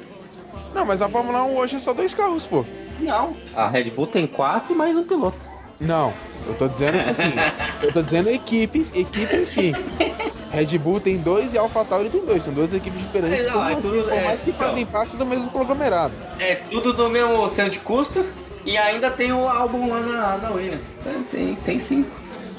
[0.74, 2.64] Não, mas na Fórmula 1 hoje é só dois carros, pô.
[2.98, 3.36] Não.
[3.54, 5.44] A Red Bull tem quatro e mais um piloto.
[5.78, 6.14] Não,
[6.46, 7.24] eu tô dizendo assim,
[7.82, 9.72] eu tô dizendo equipe, equipe em si.
[10.52, 13.58] Red Bull tem dois e AlphaTauri tem dois, são duas equipes diferentes, É, não, por
[13.60, 14.68] é mais, tudo- que, por é, mais que então.
[14.68, 16.12] fazem parte do mesmo conglomerado.
[16.38, 18.24] É tudo do mesmo centro de custo
[18.64, 20.96] e ainda tem o álbum lá na, na Williams.
[21.02, 22.10] Tem, tem, tem cinco.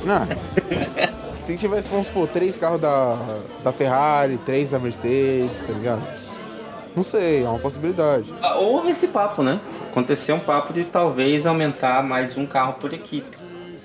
[0.03, 0.27] Não.
[1.43, 3.17] Se tivesse, vamos supor, três carros da,
[3.63, 6.01] da Ferrari, três da Mercedes, tá ligado?
[6.95, 8.33] Não sei, é uma possibilidade.
[8.41, 9.59] Ah, Houve esse papo, né?
[9.89, 13.37] Aconteceu um papo de talvez aumentar mais um carro por equipe.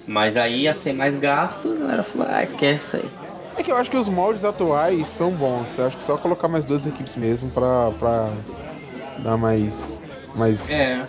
[0.06, 3.10] Mas aí ia ser mais gasto, a galera falou, ah, esquece isso aí.
[3.58, 5.76] É que eu acho que os moldes atuais são bons.
[5.78, 8.30] Eu acho que só colocar mais duas equipes mesmo pra, pra
[9.18, 10.00] dar mais.
[10.36, 10.70] mais.
[10.70, 11.04] É.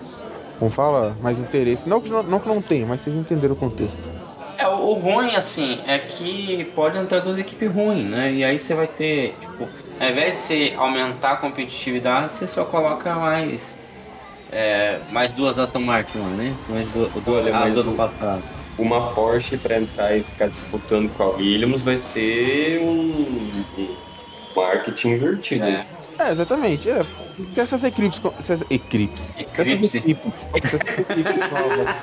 [0.57, 1.15] Como fala?
[1.21, 1.87] Mais interesse.
[1.87, 4.09] Não que não, não que não tenha, mas vocês entenderam o contexto.
[4.57, 8.33] É, o, o ruim, assim, é que pode entrar duas equipes ruins, né?
[8.33, 9.67] E aí você vai ter, tipo,
[9.99, 13.77] ao invés de você aumentar a competitividade, você só coloca mais.
[14.51, 16.55] É, mais duas Aston Martin, né?
[16.67, 18.43] Mais duas, duas Olha, Aston mas do ano o- passado.
[18.79, 23.95] Uma Porsche pra entrar e ficar disputando com a Williams vai ser um,
[24.55, 25.65] marketing invertido.
[25.65, 25.85] né?
[26.17, 26.89] É, exatamente.
[26.89, 27.03] É.
[27.53, 28.19] Se essas equipes.
[28.19, 29.35] co- Se essas essas Eclipse.
[29.39, 30.33] equipes.
[30.33, 31.95] Se essas equipes novas.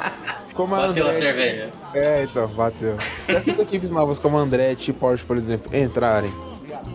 [0.54, 1.70] Como a Bateu a Andretti- cerveja.
[1.94, 2.96] É, então, bateu.
[3.26, 6.32] Se essas equipes novas como a Andretti e Porsche, por exemplo, entrarem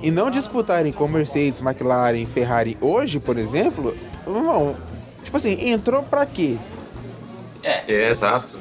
[0.02, 4.76] e não disputarem com Mercedes, McLaren, Ferrari hoje, por exemplo, irmão,
[5.24, 6.58] tipo assim, entrou pra quê?
[7.62, 8.58] É, É, exato.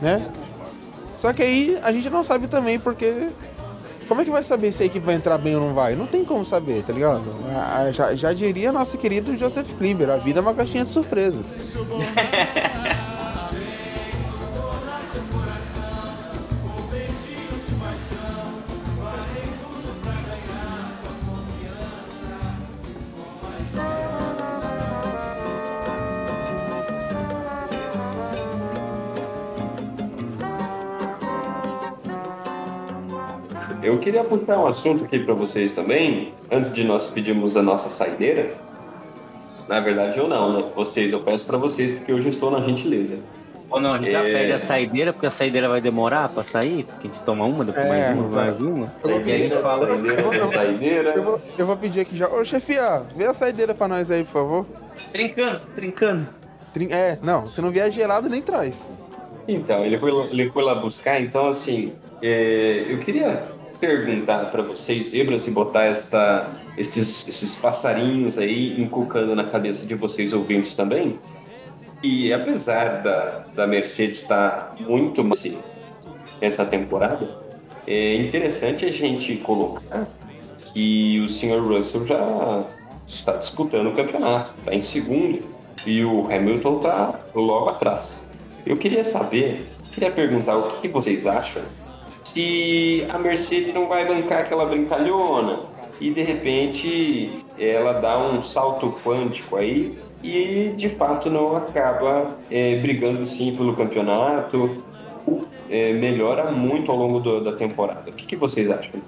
[0.00, 0.24] Né?
[1.18, 3.28] Só que aí a gente não sabe também porque
[4.06, 5.94] Como é que vai saber se a equipe vai entrar bem ou não vai?
[5.94, 7.24] Não tem como saber, tá ligado?
[7.54, 11.58] Ah, Já, já diria nosso querido Joseph Klimber, a vida é uma caixinha de surpresas.
[33.88, 37.88] Eu queria puxar um assunto aqui para vocês também, antes de nós pedirmos a nossa
[37.88, 38.50] saideira.
[39.66, 40.64] Na verdade, eu não, né?
[40.76, 43.16] Vocês, eu peço para vocês, porque hoje eu estou na gentileza.
[43.70, 44.30] Ou não, a gente já É.
[44.30, 47.64] pega a saideira, porque a saideira vai demorar pra sair, porque a gente toma uma,
[47.64, 48.44] depois É, mais uma, vai.
[48.48, 48.92] mais uma.
[49.02, 49.86] Eu vou E a gente pedir- fala.
[49.88, 51.10] Saideira, Eu vou- saideira.
[51.16, 52.28] Eu vou, eu vou pedir aqui já.
[52.28, 54.66] Ô, chefia, vê a saideira pra nós aí, por favor.
[55.12, 56.28] Trincando, trincando.
[56.74, 58.90] Trin- É, não, se não vier gelado, nem traz.
[59.48, 64.62] Então, ele foi, lá- ele foi lá buscar, então assim, é, eu queria perguntar para
[64.62, 70.74] vocês, zebras, e botar esta, estes, esses passarinhos aí encucando na cabeça de vocês ouvintes
[70.74, 71.18] também.
[72.02, 75.38] E apesar da, da Mercedes estar muito mal
[76.40, 77.28] essa temporada,
[77.86, 80.06] é interessante a gente colocar
[80.72, 81.60] que o Sr.
[81.66, 82.64] Russell já
[83.06, 85.40] está disputando o campeonato, está em segundo,
[85.86, 88.30] e o Hamilton está logo atrás.
[88.66, 91.62] Eu queria saber, queria perguntar o que, que vocês acham
[92.32, 95.60] se a Mercedes não vai bancar aquela brincalhona
[96.00, 102.76] e de repente ela dá um salto quântico aí e de fato não acaba é,
[102.76, 104.76] brigando sim pelo campeonato,
[105.70, 108.10] é, melhora muito ao longo do- da temporada.
[108.10, 109.00] O que, que vocês acham?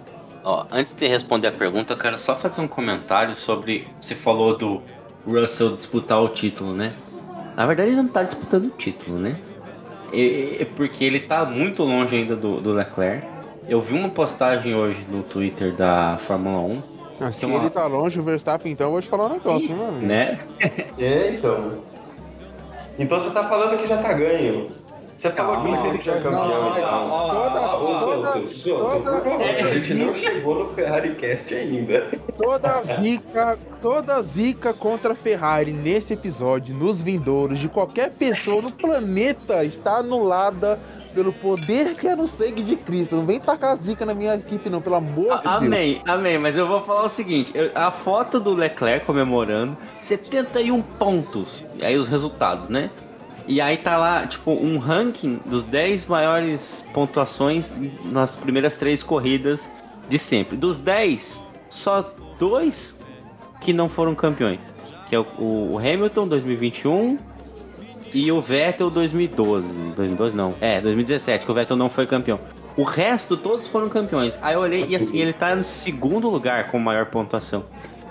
[0.42, 3.86] Ó, antes de responder a pergunta, eu quero só fazer um comentário sobre.
[4.00, 4.80] Você falou do
[5.26, 6.92] Russell disputar o título, né?
[7.56, 9.36] Na verdade, ele não tá disputando o título, né?
[10.12, 13.26] É porque ele tá muito longe ainda do, do Leclerc.
[13.68, 16.82] Eu vi uma postagem hoje no Twitter da Fórmula 1,
[17.20, 19.70] Ah, se uma- ele tá longe, o Verstappen, então eu vou te falar um negócio,
[19.70, 20.00] hein, mano.
[20.00, 20.38] né?
[20.98, 21.74] É, então.
[22.98, 24.66] Então você tá falando que já tá ganho.
[25.20, 30.64] Você falou que ele já campeão toda- toda- toda- favor, a gente não zica- chegou
[30.64, 32.10] no Ferrari Cast ainda.
[32.38, 38.72] Toda zica, toda zica contra a Ferrari nesse episódio, nos vindouros, de qualquer pessoa no
[38.72, 40.78] planeta está anulada
[41.12, 43.16] pelo poder que é no sangue de Cristo.
[43.16, 45.44] Não vem tacar zica na minha equipe, não, pelo amor de Deus.
[45.44, 50.80] Amém, amém, mas eu vou falar o seguinte: eu- a foto do Leclerc comemorando 71
[50.80, 51.62] pontos.
[51.76, 52.88] E aí os resultados, né?
[53.46, 57.72] E aí tá lá, tipo, um ranking dos 10 maiores pontuações
[58.04, 59.70] nas primeiras três corridas
[60.08, 60.56] de sempre.
[60.56, 62.96] Dos 10, só dois
[63.60, 64.74] que não foram campeões.
[65.08, 67.18] Que é o, Hamilton 2021
[68.12, 69.92] e o Vettel 2012.
[69.94, 70.54] 2012 não.
[70.60, 72.38] É, 2017, que o Vettel não foi campeão.
[72.76, 74.38] O resto, todos foram campeões.
[74.42, 77.64] Aí eu olhei e assim, ele tá no segundo lugar com maior pontuação.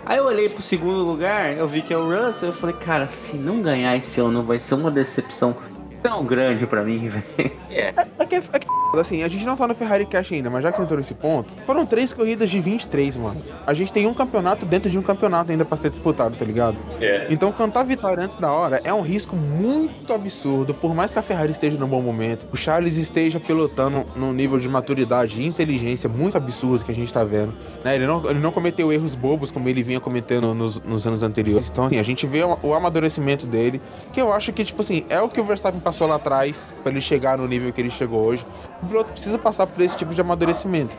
[0.10, 3.07] Aí eu olhei pro segundo lugar, eu vi que é o Russell, eu falei, cara,
[3.10, 5.55] se não ganhar esse ano vai ser uma decepção
[6.01, 7.51] tão grande pra mim, velho.
[7.70, 10.77] É é que assim, a gente não tá no Ferrari Cash ainda, mas já que
[10.77, 13.41] você entrou nesse ponto, foram três corridas de 23, mano.
[13.67, 16.77] A gente tem um campeonato dentro de um campeonato ainda pra ser disputado, tá ligado?
[17.01, 17.27] É.
[17.29, 21.21] Então cantar vitória antes da hora é um risco muito absurdo, por mais que a
[21.21, 26.09] Ferrari esteja num bom momento, o Charles esteja pilotando num nível de maturidade e inteligência
[26.09, 27.53] muito absurdo que a gente tá vendo.
[27.83, 27.95] né?
[27.95, 31.69] Ele, não, ele não cometeu erros bobos como ele vinha cometendo nos, nos anos anteriores.
[31.69, 33.81] Então, assim, a gente vê o, o amadurecimento dele,
[34.13, 36.91] que eu acho que, tipo assim, é o que o Verstappen passou lá atrás pra
[36.91, 38.45] ele chegar no nível que ele chegou hoje.
[38.82, 40.95] O piloto precisa passar por esse tipo de amadurecimento.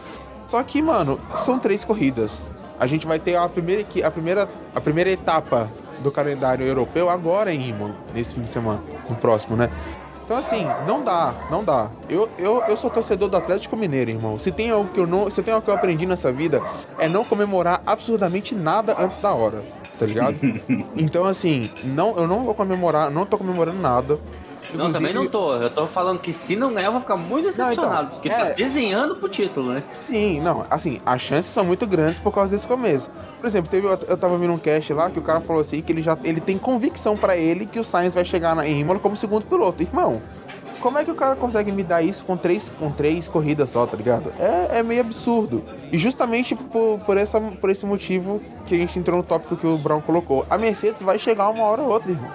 [0.48, 2.50] Só que, mano, são três corridas.
[2.78, 5.70] A gente vai ter a primeira, a primeira, a primeira etapa
[6.02, 9.70] do calendário europeu agora em Imola, nesse fim de semana, no próximo, né?
[10.24, 11.90] Então, assim, não dá, não dá.
[12.08, 14.38] Eu, eu, eu sou torcedor do Atlético Mineiro, irmão.
[14.38, 16.62] Se tem algo que eu não, se tem algo que eu aprendi nessa vida,
[16.98, 19.64] é não comemorar absurdamente nada antes da hora,
[19.98, 20.38] tá ligado?
[20.96, 24.20] então, assim, não, eu não vou comemorar, não tô comemorando nada.
[24.74, 25.54] Não, também não tô.
[25.54, 28.06] Eu tô falando que se não ganhar, eu vou ficar muito decepcionado.
[28.06, 28.32] então, porque é.
[28.32, 29.82] tá desenhando pro título, né?
[29.92, 33.10] Sim, não, assim, as chances são muito grandes por causa desse começo.
[33.40, 35.90] Por exemplo, teve, eu tava vendo um cast lá que o cara falou assim que
[35.90, 38.98] ele já ele tem convicção pra ele que o Sainz vai chegar na, em Imola
[38.98, 39.82] como segundo piloto.
[39.82, 40.20] Irmão,
[40.80, 43.86] como é que o cara consegue me dar isso com três, com três corridas só,
[43.86, 44.32] tá ligado?
[44.38, 45.62] É, é meio absurdo.
[45.92, 49.66] E justamente por, por, essa, por esse motivo que a gente entrou no tópico que
[49.66, 50.46] o Brown colocou.
[50.50, 52.30] A Mercedes vai chegar uma hora ou outra, irmão.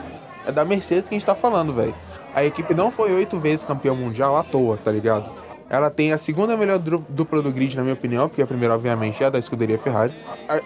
[0.46, 1.94] É da Mercedes que a gente tá falando, velho.
[2.36, 5.32] A equipe não foi oito vezes campeão mundial à toa, tá ligado?
[5.70, 9.24] Ela tem a segunda melhor dupla do grid, na minha opinião, porque a primeira, obviamente,
[9.24, 10.14] é a da escuderia Ferrari.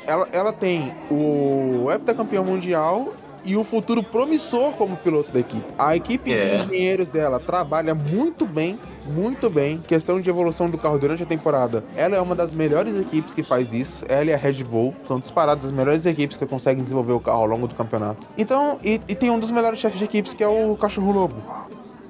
[0.06, 3.14] Ela, ela tem o heptacampeão mundial
[3.46, 5.64] e um futuro promissor como piloto da equipe.
[5.78, 6.58] A equipe É.
[6.58, 8.78] de engenheiros dela trabalha muito bem
[9.12, 9.80] muito bem.
[9.80, 11.84] Questão de evolução do carro durante a temporada.
[11.96, 14.06] Ela é uma das melhores equipes que faz isso.
[14.08, 17.40] Ela e a Red Bull são disparadas as melhores equipes que conseguem desenvolver o carro
[17.42, 18.28] ao longo do campeonato.
[18.38, 21.36] Então, e, e tem um dos melhores chefes de equipes que é o Cachorro Lobo.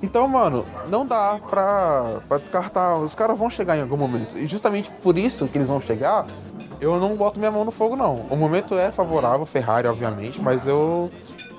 [0.02, 2.97] Então, mano, não dá pra, pra descartar.
[2.97, 4.38] Os caras vão chegar em algum momento.
[4.38, 6.26] E justamente por isso que eles vão chegar,
[6.80, 8.16] eu não boto minha mão no fogo, não.
[8.30, 11.10] O momento é favorável, Ferrari, obviamente, mas eu.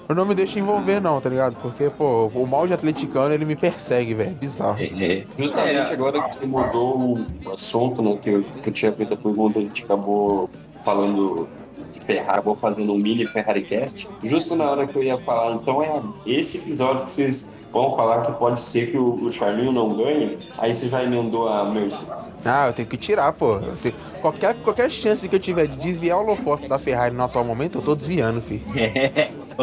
[0.08, 1.54] Eu não me deixo envolver, não, tá ligado?
[1.62, 4.34] Porque, pô, o mal de atleticano, ele me persegue, velho.
[4.34, 4.76] Bizarro.
[4.82, 8.18] É, justamente agora que você mudou o assunto, né?
[8.20, 10.50] Que eu, que eu tinha feito a pergunta, a gente acabou
[10.84, 11.46] falando
[11.92, 14.08] de Ferrari, acabou fazendo um mini Ferrari Cast.
[14.24, 18.26] Justo na hora que eu ia falar, então é esse episódio que vocês vão falar
[18.26, 22.28] que pode ser que o, o Charlinho não ganhe, aí você já emendou a Mercedes.
[22.44, 23.54] Ah, eu tenho que tirar, pô.
[23.56, 27.24] Eu tenho- Qualquer, qualquer chance que eu tiver de desviar o holofote da Ferrari no
[27.24, 28.62] atual momento, eu tô desviando, filho.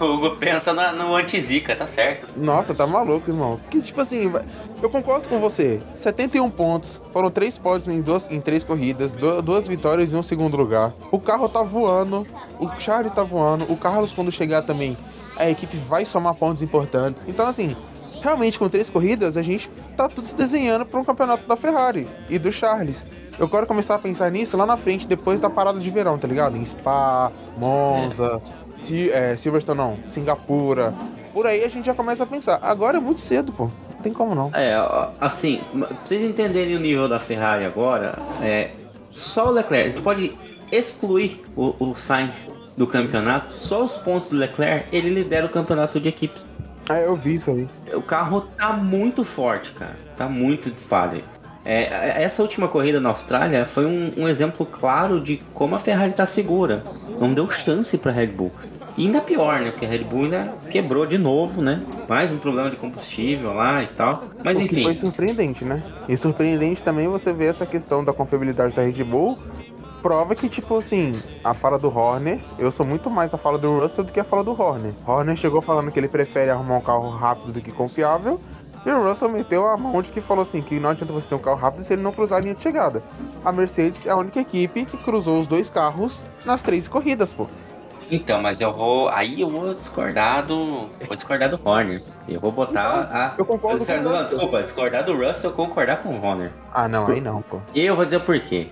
[0.00, 2.26] o Hugo pensa na- no anti-zica, tá certo.
[2.36, 3.56] Nossa, tá maluco, irmão.
[3.70, 4.32] Que tipo assim,
[4.82, 5.80] eu concordo com você.
[5.94, 10.22] 71 pontos, foram três pódios em, duas, em três corridas, du- duas vitórias e um
[10.22, 10.92] segundo lugar.
[11.12, 12.26] O carro tá voando,
[12.58, 14.96] o Charles tá voando, o Carlos, quando chegar também,
[15.36, 17.24] a equipe vai somar pontos importantes.
[17.28, 17.76] Então, assim,
[18.22, 22.08] realmente com três corridas, a gente tá tudo se desenhando para um campeonato da Ferrari
[22.28, 23.06] e do Charles.
[23.38, 26.26] Eu quero começar a pensar nisso lá na frente, depois da parada de verão, tá
[26.26, 26.56] ligado?
[26.56, 28.40] Em Spa, Monza,
[28.82, 30.94] Ti- é, Silverstone não, Singapura.
[31.34, 32.58] Por aí a gente já começa a pensar.
[32.62, 33.64] Agora é muito cedo, pô.
[33.94, 34.50] Não tem como não.
[34.54, 34.74] É,
[35.20, 38.70] assim, pra vocês entenderem o nível da Ferrari agora, é,
[39.10, 40.36] só o Leclerc, gente pode
[40.72, 45.98] excluir o, o Sainz do campeonato, só os pontos do Leclerc, ele lidera o campeonato
[45.98, 46.46] de equipes.
[46.88, 47.66] Ah, eu vi isso aí.
[47.92, 49.96] O carro tá muito forte, cara.
[50.16, 51.20] Tá muito disparo.
[51.64, 56.12] É, essa última corrida na Austrália foi um, um exemplo claro de como a Ferrari
[56.12, 56.84] tá segura.
[57.20, 58.52] Não deu chance pra Red Bull.
[58.96, 59.72] E ainda pior, né?
[59.72, 61.82] Porque a Red Bull ainda quebrou de novo, né?
[62.08, 64.24] Mais um problema de combustível lá e tal.
[64.44, 64.84] Mas o enfim.
[64.84, 65.82] foi surpreendente, né?
[66.08, 69.36] E surpreendente também você ver essa questão da confiabilidade da Red Bull.
[70.06, 73.80] Prova que, tipo assim, a fala do Horner, eu sou muito mais a fala do
[73.80, 74.92] Russell do que a fala do Horner.
[75.04, 78.40] Horner chegou falando que ele prefere arrumar um carro rápido do que confiável.
[78.84, 81.34] E o Russell meteu a mão de que falou assim: que não adianta você ter
[81.34, 83.02] um carro rápido se ele não cruzar a linha de chegada.
[83.44, 87.48] A Mercedes é a única equipe que cruzou os dois carros nas três corridas, pô.
[88.08, 89.08] Então, mas eu vou.
[89.08, 90.88] Aí eu vou discordar do.
[91.04, 92.00] Vou discordar do Horner.
[92.28, 93.34] Eu vou botar a.
[93.36, 94.24] Eu concordo discordar- com o.
[94.28, 96.52] Desculpa, discordar do Russell, concordar com o Horner.
[96.72, 97.58] Ah, não, aí não, pô.
[97.74, 98.68] E eu vou dizer por quê.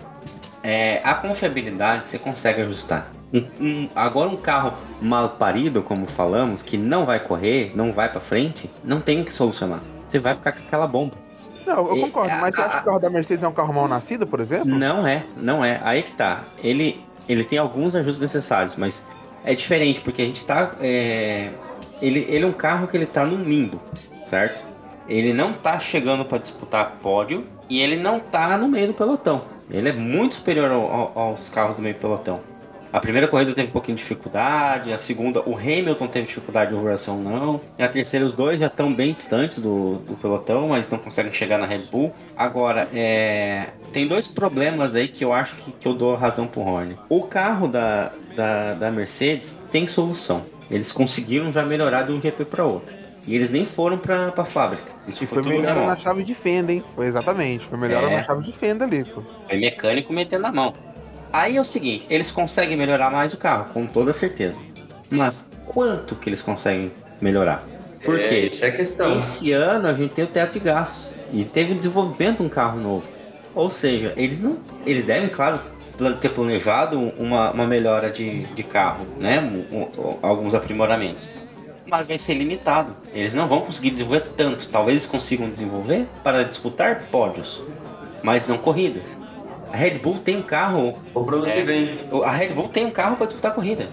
[0.66, 3.12] É, a confiabilidade você consegue ajustar.
[3.32, 8.08] Um- um- agora um carro mal parido, como falamos, que não vai correr, não vai
[8.10, 9.80] pra frente, não tem o que solucionar.
[10.08, 11.12] Você vai ficar com aquela bomba.
[11.66, 13.52] Não, eu E- concordo, mas você a- acha que o carro da Mercedes é um
[13.52, 14.66] carro mal nascido, por exemplo?
[14.68, 15.80] Não é, não é.
[15.84, 16.40] Aí que tá.
[16.62, 16.98] Ele,
[17.28, 19.02] ele tem alguns ajustes necessários, mas
[19.44, 20.70] é diferente, porque a gente tá.
[20.80, 21.50] é,
[22.00, 23.80] ele, ele é um carro que ele tá num limbo,
[24.24, 24.64] certo?
[25.08, 29.42] Ele não tá chegando para disputar pódio e ele não tá no meio do pelotão.
[29.70, 32.40] Ele é muito superior ao- ao- aos carros do meio pelotão.
[32.92, 36.88] A primeira corrida teve um pouquinho de dificuldade, a segunda, o Hamilton teve dificuldade, o
[36.88, 37.60] Russell não.
[37.76, 41.32] E a terceira, os dois já estão bem distantes do, do pelotão, mas não conseguem
[41.32, 42.12] chegar na Red Bull.
[42.36, 46.60] Agora, é, tem dois problemas aí que eu acho que, que eu dou razão pro
[46.60, 46.96] Horner.
[47.08, 50.42] O carro da, da, da Mercedes tem solução.
[50.70, 52.94] Eles conseguiram já melhorar de um GP para outro.
[53.26, 54.92] E eles nem foram pra, pra fábrica.
[55.08, 56.84] Isso E foi, foi melhor na chave de fenda, hein?
[56.94, 58.16] Foi exatamente, foi melhor É.
[58.16, 59.22] na chave de fenda ali, pô.
[59.48, 60.72] Foi mecânico metendo na mão.
[61.32, 64.56] Aí é o seguinte, eles conseguem melhorar mais o carro, com toda certeza.
[65.10, 67.64] Mas quanto que eles conseguem melhorar?
[68.04, 69.16] Por É, é a questão.
[69.16, 72.48] Esse ano a gente tem o teto de gastos e teve o desenvolvimento de um
[72.48, 73.08] carro novo.
[73.54, 75.60] Ou seja, eles não, eles devem, claro,
[76.20, 79.40] ter planejado uma, uma melhora de, de carro, né?
[79.40, 81.28] Um- um- alguns aprimoramentos.
[81.96, 82.90] Mas vai ser limitado.
[83.12, 84.68] Eles não vão conseguir desenvolver tanto.
[84.68, 87.62] Talvez eles consigam desenvolver para disputar pódios,
[88.20, 89.04] mas não corridas.
[89.72, 90.98] A Red Bull tem um carro.
[91.14, 91.96] O problema é, que vem.
[92.24, 93.88] A Red Bull tem um carro para disputar corrida.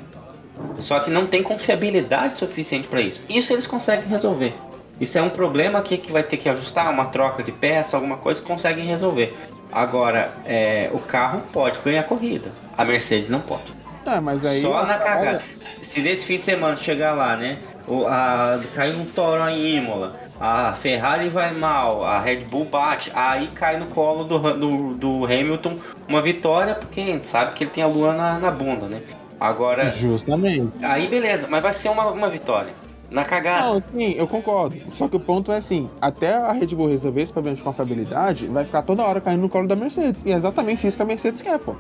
[0.80, 3.24] Só que não tem confiabilidade suficiente para isso.
[3.30, 4.56] Isso eles conseguem resolver.
[5.00, 8.18] Isso é um problema que, que vai ter que ajustar, uma troca de peça, alguma
[8.18, 9.38] coisa conseguem resolver.
[9.72, 12.52] Agora, é, o carro pode ganhar corrida.
[12.76, 13.82] A Mercedes não pode.
[14.06, 14.62] Ah, mas aí.
[14.62, 15.42] Só na olha, cagada.
[15.82, 17.58] Se nesse fim de semana chegar lá, né?
[17.88, 23.12] O, a, cair um toro em Imola, a Ferrari vai mal, a Red Bull bate,
[23.14, 25.78] aí cai no colo do, do, do Hamilton
[26.08, 29.02] uma vitória, porque a gente sabe que ele tem a lua na, na bunda, né?
[29.40, 30.72] Agora, Justamente.
[30.84, 32.74] aí beleza, mas vai ser uma, uma vitória.
[33.10, 33.66] Na cagada.
[33.66, 34.78] Não, sim, eu concordo.
[34.94, 38.48] Só que o ponto é assim, até a Red Bull resolver esse problema de confiabilidade,
[38.48, 40.24] vai ficar toda hora caindo no colo da Mercedes.
[40.26, 41.76] E é exatamente isso que a Mercedes quer, pô.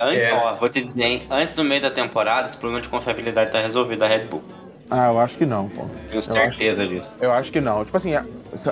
[0.00, 0.32] Antes, É.
[0.32, 1.22] ó, vou te dizer, hein?
[1.30, 4.42] Antes do meio da temporada, esse problema de confiabilidade tá resolvido da Red Bull.
[4.90, 5.82] Ah, eu acho que não, pô.
[6.08, 7.10] Tenho Eu certeza disso.
[7.20, 7.84] Eu acho que não.
[7.84, 8.12] Tipo assim,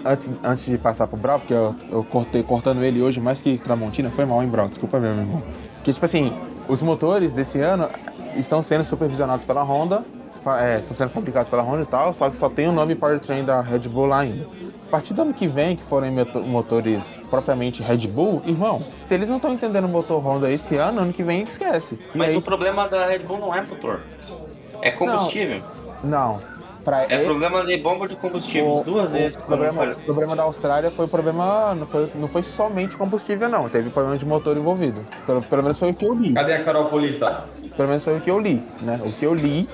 [0.05, 3.57] antes, antes de passar pro Brau, porque eu, eu cortei cortando ele hoje mais que
[3.59, 4.69] Tramontina, foi mal, hein, Brau?
[4.69, 5.43] Desculpa mesmo, irmão.
[5.85, 6.33] Que, tipo assim,
[6.67, 7.89] os motores desse ano
[8.37, 10.05] estão sendo supervisionados pela Honda,
[10.61, 13.45] é, estão sendo fabricados pela Honda e tal, só que só tem o nome powertrain
[13.45, 14.47] da Red Bull lá ainda.
[14.89, 16.11] A partir do ano que vem, que forem
[16.47, 21.01] motores propriamente Red Bull, irmão, se eles não estão entendendo o motor Honda esse ano,
[21.03, 21.99] ano que vem esquece.
[22.15, 24.01] E Mas aí- o problema da Red Bull não é motor.
[24.81, 25.59] É combustível.
[25.59, 25.78] Não.
[26.85, 28.77] Pra É ele- problema de bomba de combustível.
[28.79, 29.37] O- duas o vezes.
[29.37, 31.75] problema, o problema da Austrália foi o problema.
[31.75, 33.69] Não foi, não foi somente combustível, não.
[33.69, 35.05] Teve problema de motor envolvido.
[35.27, 36.33] Pelo, pelo menos foi o que eu li.
[36.33, 37.45] Cadê a Carol Polita?
[37.77, 38.99] Pelo menos foi o que eu li, né?
[39.05, 39.69] O que eu li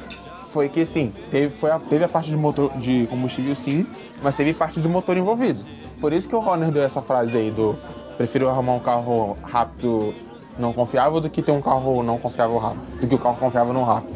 [0.50, 3.86] foi que sim, teve, foi a, teve a parte de motor de combustível sim,
[4.22, 5.60] mas teve parte de motor envolvido.
[6.00, 7.76] Por isso que o Horner deu essa frase aí do
[8.16, 10.14] prefiro arrumar um carro rápido
[10.58, 13.00] não confiável do que ter um carro não confiável rápido.
[13.00, 14.14] Do que o carro confiável não rápido.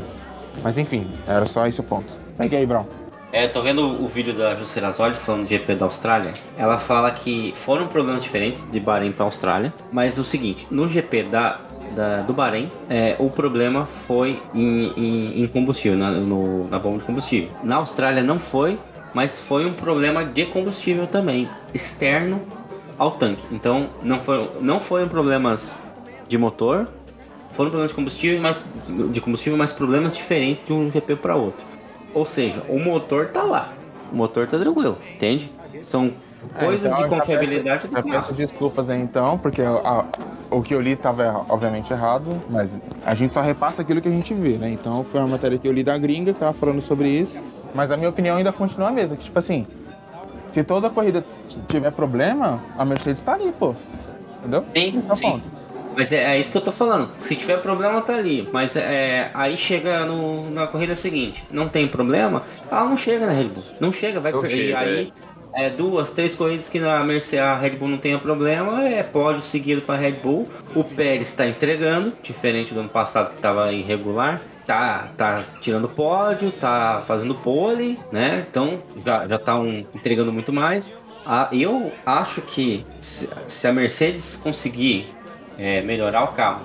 [0.62, 2.12] Mas enfim, era só esse o ponto.
[2.34, 2.84] Segue aí, Brown.
[3.30, 6.32] É, tô vendo o vídeo da Juscerazoli falando do GP da Austrália.
[6.56, 11.24] Ela fala que foram problemas diferentes de Bahrein para Austrália, mas o seguinte, no GP
[11.24, 11.60] da,
[11.94, 16.98] da- do Bahrein, é, o problema foi em, em- em combustível, na, no- na bomba
[17.00, 17.50] de combustível.
[17.62, 18.78] Na Austrália não foi,
[19.12, 22.40] mas foi um problema de combustível também, externo
[22.98, 23.44] ao tanque.
[23.52, 25.82] Então não, foi, não foram problemas
[26.26, 26.88] de motor,
[27.50, 28.66] foram problemas de combustível, mas
[29.10, 31.64] de combustível, mas problemas diferentes de um GP para outro.
[32.14, 33.72] Ou seja, o motor tá lá.
[34.12, 35.52] O motor tá tranquilo, entende?
[35.82, 36.12] São
[36.56, 38.10] É, coisas então, de eu confiabilidade peço, do carro.
[38.10, 40.04] peço desculpas aí então, porque a-
[40.50, 44.10] o que eu li estava obviamente errado, mas a gente só repassa aquilo que a
[44.10, 44.70] gente vê, né?
[44.70, 47.42] Então foi uma matéria que eu li da gringa, que tava falando sobre isso,
[47.74, 49.66] mas a minha opinião ainda continua a mesma, que tipo assim,
[50.50, 51.22] se toda corrida
[51.68, 53.74] tiver problema, a Mercedes tá ali, pô.
[54.40, 54.64] Entendeu?
[54.74, 55.50] Sim, Esse é o ponto.
[55.96, 57.10] Mas é, é isso que eu tô falando.
[57.18, 58.48] Se tiver problema, tá ali.
[58.52, 63.32] Mas é, aí chega no- na corrida seguinte, não tem problema, ela não chega na
[63.32, 63.64] Red Bull.
[63.80, 64.76] Não chega, vai perder.
[64.76, 65.12] aí
[65.54, 69.40] é, duas, três corridas que na Mercedes a Red Bull não tenha problema, é pódio
[69.42, 70.48] seguido para Red Bull.
[70.74, 74.40] O Pérez está entregando, diferente do ano passado que estava irregular.
[74.66, 78.46] Tá, tá tirando pódio, tá fazendo pole, né?
[78.48, 80.96] Então já, já tá um, entregando muito mais.
[81.26, 85.12] Ah, eu acho que se, se a Mercedes conseguir
[85.58, 86.62] é, melhorar o carro,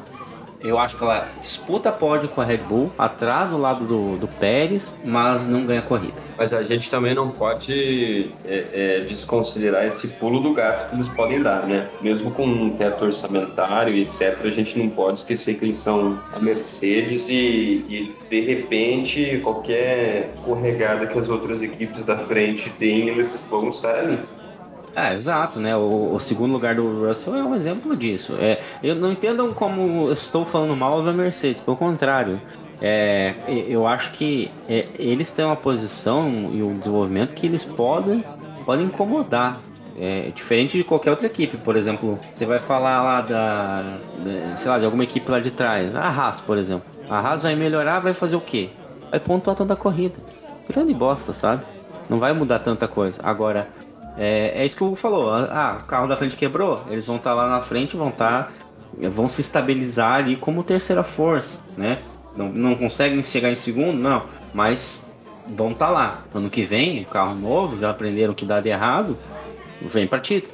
[0.64, 4.30] eu acho que ela disputa pódio com a Red Bull, atrasa o lado do, do
[4.30, 6.14] Pérez, mas não ganha corrida.
[6.38, 11.10] Mas a gente também não pode é, é, desconsiderar esse pulo do gato que eles
[11.10, 11.90] podem dar, né?
[12.02, 16.18] Mesmo com um teto orçamentário e etc., a gente não pode esquecer que eles são
[16.32, 23.10] a Mercedes e, e, de repente qualquer escorregada que as outras equipes da frente têm,
[23.10, 24.20] eles vão estar ali.
[24.96, 25.76] É, exato, né?
[25.76, 28.36] O, o segundo lugar do Russell é um exemplo disso.
[28.40, 32.40] É, eu não entendam como eu estou falando mal da Mercedes, pelo contrário.
[32.80, 38.24] É, eu acho que é, eles têm uma posição e um desenvolvimento que eles podem,
[38.66, 39.60] podem incomodar.
[40.00, 44.72] É, diferente de qualquer outra equipe, por exemplo, você vai falar lá da, da- sei
[44.72, 46.86] lá, de alguma equipe lá de trás, a Haas, por exemplo.
[47.08, 48.70] A Haas vai melhorar, vai fazer o quê?
[49.12, 50.16] Vai pontuar toda a corrida.
[50.68, 51.64] Grande bosta, sabe?
[52.10, 53.22] Não vai mudar tanta coisa.
[53.24, 53.68] Agora,
[54.18, 55.34] é, é isso que o Hugo falou.
[55.34, 56.84] Ah, o carro da frente quebrou.
[56.90, 58.52] Eles vão estar lá na frente, vão estar.
[58.98, 62.00] vão se estabilizar ali como terceira força, né?
[62.36, 64.24] Não, não conseguem chegar em segundo, não.
[64.54, 65.04] Mas
[65.48, 66.24] vão estar lá.
[66.34, 69.18] Ano que vem, carro novo, já aprenderam que dá de errado,
[69.82, 70.54] vem pra título.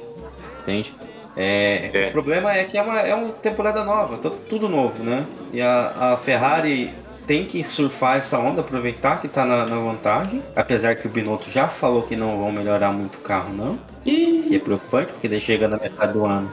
[0.62, 0.92] Entende?
[1.36, 5.24] É, O problema é que é uma, é uma temporada nova, tá tudo novo, né?
[5.52, 6.92] E a, a Ferrari
[7.30, 10.42] tem que surfar essa onda, aproveitar que tá na, na vantagem.
[10.56, 13.78] Apesar que o Binotto já falou que não vão melhorar muito o carro, não.
[14.02, 16.50] Que é preocupante, porque daí chega na metade do ano,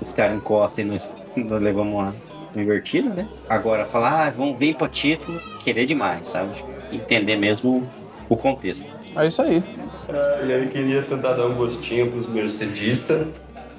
[0.00, 2.14] os caras encostam e nós, nós levamos uma
[2.54, 3.28] invertida, né?
[3.48, 6.64] Agora falar, ah, vamos vir pra título, querer demais, sabe?
[6.92, 7.90] Entender mesmo
[8.28, 8.86] o contexto.
[9.16, 9.60] É isso aí.
[10.08, 13.26] Ah, e aí queria tentar dar um gostinho pros mercedistas,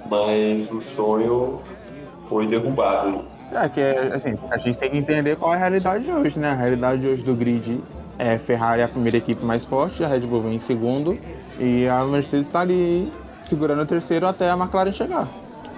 [0.10, 1.62] mas o sonho
[2.28, 3.31] foi derrubado.
[3.54, 3.82] É que,
[4.14, 6.52] assim, a gente tem que entender qual é a realidade de hoje, né?
[6.52, 7.80] A realidade de hoje do grid
[8.18, 11.18] é Ferrari é a primeira equipe mais forte, a Red Bull vem em segundo
[11.60, 13.12] e a Mercedes está ali
[13.44, 15.28] segurando o terceiro até a McLaren chegar.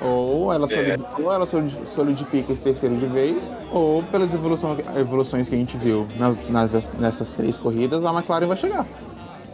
[0.01, 0.67] Ou ela, É.
[0.67, 5.57] solidi- ou ela solidi- solidifica esse terceiro de vez, ou pelas evolução- evoluções que a
[5.57, 8.85] gente viu nas, nas- nessas três corridas, a McLaren vai chegar.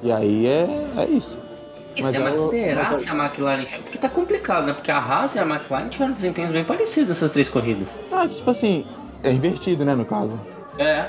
[0.01, 0.67] E aí é,
[0.97, 1.39] é isso.
[1.95, 3.65] E Mas se a- eu- será mas eu- se a McLaren.
[3.81, 4.73] Porque tá complicado, né?
[4.73, 7.89] Porque a Haas e a McLaren tiveram desempenhos bem parecidos nessas três corridas.
[8.11, 8.85] Ah, tipo assim,
[9.23, 10.39] é invertido, né, no caso.
[10.77, 11.07] É.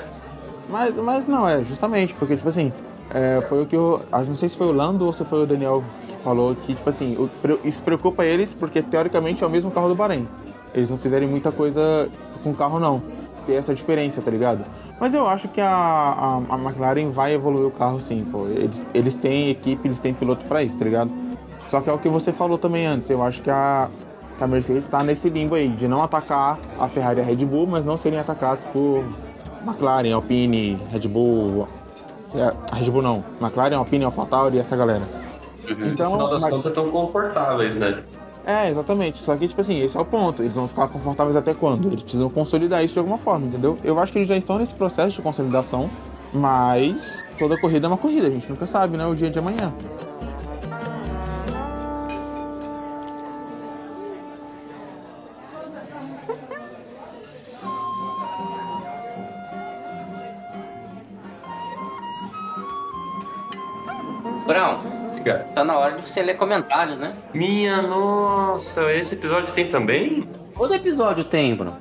[0.69, 2.71] Mas, mas não, é justamente, porque, tipo assim,
[3.09, 4.01] é, foi o que eu.
[4.11, 6.73] acho- Não sei se foi o Lando ou se foi o Daniel que falou que,
[6.73, 7.29] tipo assim, o-
[7.63, 10.27] isso preocupa eles porque teoricamente é o mesmo carro do Bahrein.
[10.73, 12.09] Eles não fizerem muita coisa
[12.43, 13.01] com o carro, não.
[13.45, 14.63] ter essa diferença, tá ligado?
[15.01, 18.45] Mas eu acho que a, a, a McLaren vai evoluir o carro sim, pô.
[18.45, 21.11] Eles, eles têm equipe, eles têm piloto pra isso, tá ligado?
[21.67, 23.09] Só que é o que você falou também antes.
[23.09, 23.89] Eu acho que a,
[24.37, 27.37] que a Mercedes tá nesse limbo aí, de não atacar a Ferrari e a Red
[27.37, 29.03] Bull, mas não serem atacados por
[29.65, 31.67] McLaren, Alpine, Red Bull.
[32.35, 35.05] é, Red Bull não, McLaren, Alpine, AlphaTauri e essa galera.
[35.67, 38.03] Então, no final das mas- contas, estão confortáveis, né?
[38.45, 39.19] É, exatamente.
[39.19, 40.41] Só que, tipo assim, esse é o ponto.
[40.41, 41.87] Eles vão ficar confortáveis até quando?
[41.87, 43.77] Eles precisam consolidar isso de alguma forma, entendeu?
[43.83, 45.89] Eu acho que eles já estão nesse processo de consolidação,
[46.33, 49.05] mas toda corrida é uma corrida, a gente nunca sabe, né?
[49.05, 49.71] O dia de amanhã.
[65.53, 67.13] Tá na hora de você ler comentários, né?
[67.33, 70.23] Minha nossa, esse episódio tem também?
[70.55, 71.77] Todo episódio tem, Bruno.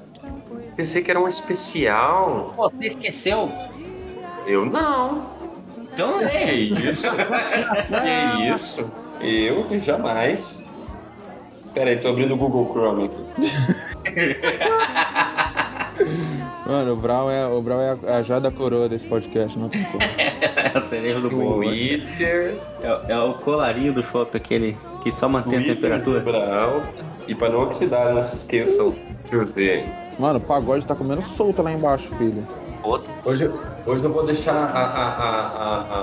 [0.76, 2.52] Pensei que era um especial.
[2.56, 3.50] Pô, você esqueceu?
[4.46, 5.26] Eu não.
[5.92, 6.52] Então Que lê.
[6.90, 7.06] isso?
[8.38, 8.90] que isso?
[9.20, 10.66] Eu jamais.
[11.74, 13.50] Pera aí, tô abrindo o Google Chrome aqui.
[16.66, 19.68] Mano, o Brau é, o Brau é a, a joia da coroa desse podcast, não
[19.68, 19.98] tem como.
[20.72, 21.64] É a cereja do bolo.
[21.64, 22.54] Twitter.
[22.82, 26.18] É, é o colarinho do shopping, aquele que só mantém a Twitter temperatura.
[26.18, 26.82] Zebral.
[27.26, 28.94] E pra não oxidar, não se esqueçam.
[29.22, 29.86] Deixa eu ver.
[30.18, 32.46] Mano, o pagode tá comendo solto lá embaixo, filho.
[33.24, 33.50] Hoje,
[33.86, 35.40] hoje eu vou deixar a, a, a,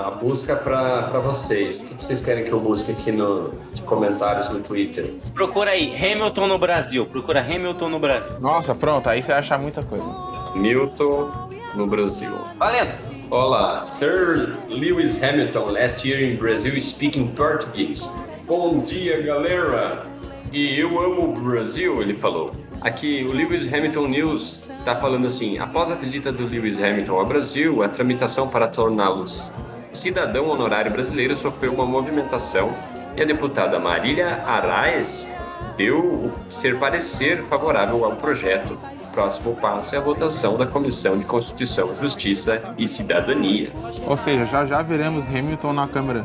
[0.04, 1.80] a, a busca pra, pra vocês.
[1.80, 5.14] O que vocês querem que eu busque aqui no, de comentários no Twitter?
[5.34, 7.04] Procura aí, Hamilton no Brasil.
[7.06, 8.32] Procura Hamilton no Brasil.
[8.40, 10.04] Nossa, pronto, aí você vai achar muita coisa.
[10.54, 11.30] Milton
[11.74, 12.30] no Brasil.
[12.58, 12.96] Valendo.
[13.30, 18.08] Olá, Sir Lewis Hamilton, last year in Brazil speaking Portuguese.
[18.46, 20.06] Bom dia, galera!
[20.50, 22.52] E eu amo o Brasil, ele falou.
[22.80, 27.26] Aqui, o Lewis Hamilton News tá falando assim: após a visita do Lewis Hamilton ao
[27.26, 29.52] Brasil, a tramitação para torná-los
[29.92, 32.74] cidadão honorário brasileiro sofreu uma movimentação
[33.16, 35.28] e a deputada Marília Arraes
[35.76, 38.78] deu o ser parecer favorável ao projeto.
[39.08, 43.72] O próximo passo é a votação da Comissão de Constituição, Justiça e Cidadania.
[44.06, 46.24] Ou seja, já já veremos Hamilton na câmera.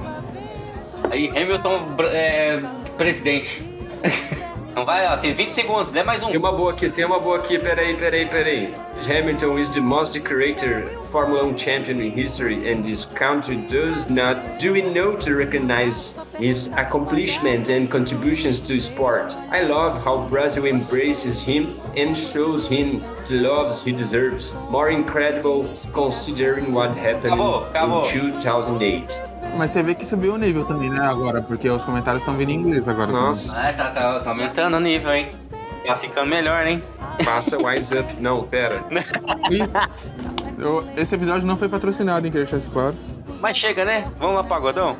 [1.10, 2.62] Aí, Hamilton, é,
[2.98, 3.64] presidente.
[4.76, 6.28] Não vai, ó, tem 20 segundos, dê mais um.
[6.28, 8.74] Tem uma boa aqui, tem uma boa aqui, peraí, peraí, peraí.
[9.08, 14.58] Hamilton is the most decorated Formula 1 champion in history and this country does not
[14.58, 19.36] do enough to recognize his accomplishment and contributions to sport.
[19.52, 24.54] I love how Brazil embraces him and shows him the loves he deserves.
[24.72, 28.06] More incredible considering what happened Acabou, acabou.
[28.06, 29.33] in 2008.
[29.58, 32.50] Mas você vê que subiu o nível também, né, agora, porque os comentários estão vindo
[32.52, 33.12] em inglês agora.
[33.12, 33.52] Nossa.
[33.60, 35.30] Ah, tá, tá, tá aumentando o nível, hein?
[35.86, 36.82] Tá ficando melhor, hein?
[37.24, 38.16] Passa o Wise Up.
[38.20, 38.84] Não, pera.
[40.58, 42.96] Eu- esse episódio não foi patrocinado, hein, queria deixar isso claro.
[43.42, 44.06] Mas chega, né?
[44.20, 44.96] Vamos lá, pagodão?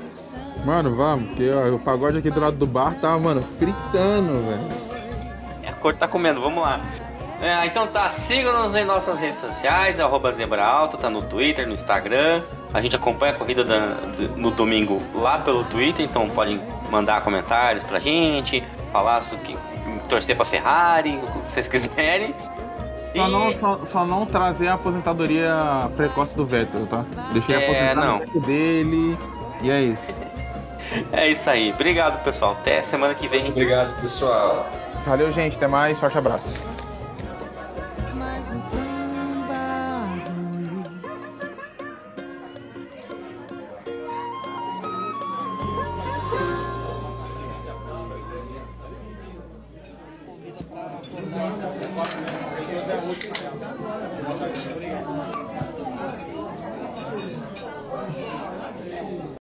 [0.66, 4.94] Mano, vamos, porque ó, o pagode aqui do lado do bar tá, mano, fritando, velho.
[5.64, 6.80] É, a cor tá comendo, vamos lá.
[7.44, 11.74] É, então tá, siga-nos em nossas redes sociais, arroba Zebra Alta, tá no Twitter, no
[11.74, 12.42] Instagram.
[12.74, 17.22] A gente acompanha a corrida da- de- no domingo lá pelo Twitter, então podem mandar
[17.22, 18.64] comentários pra gente,
[18.94, 19.58] falar so- que,
[20.08, 22.34] torcer pra Ferrari, o que vocês quiserem.
[23.16, 25.54] Só, não, só, só não trazer a aposentadoria
[25.98, 27.04] precoce do Vettel, tá?
[27.32, 29.18] Deixei É, o Vettel dele
[29.62, 30.24] e é isso.
[31.12, 31.72] É isso aí.
[31.72, 32.52] Obrigado, pessoal.
[32.52, 33.48] Até semana que vem.
[33.48, 34.68] Obrigado, pessoal.
[35.02, 35.56] Valeu, gente.
[35.56, 36.00] Até mais.
[36.00, 36.62] Forte abraço.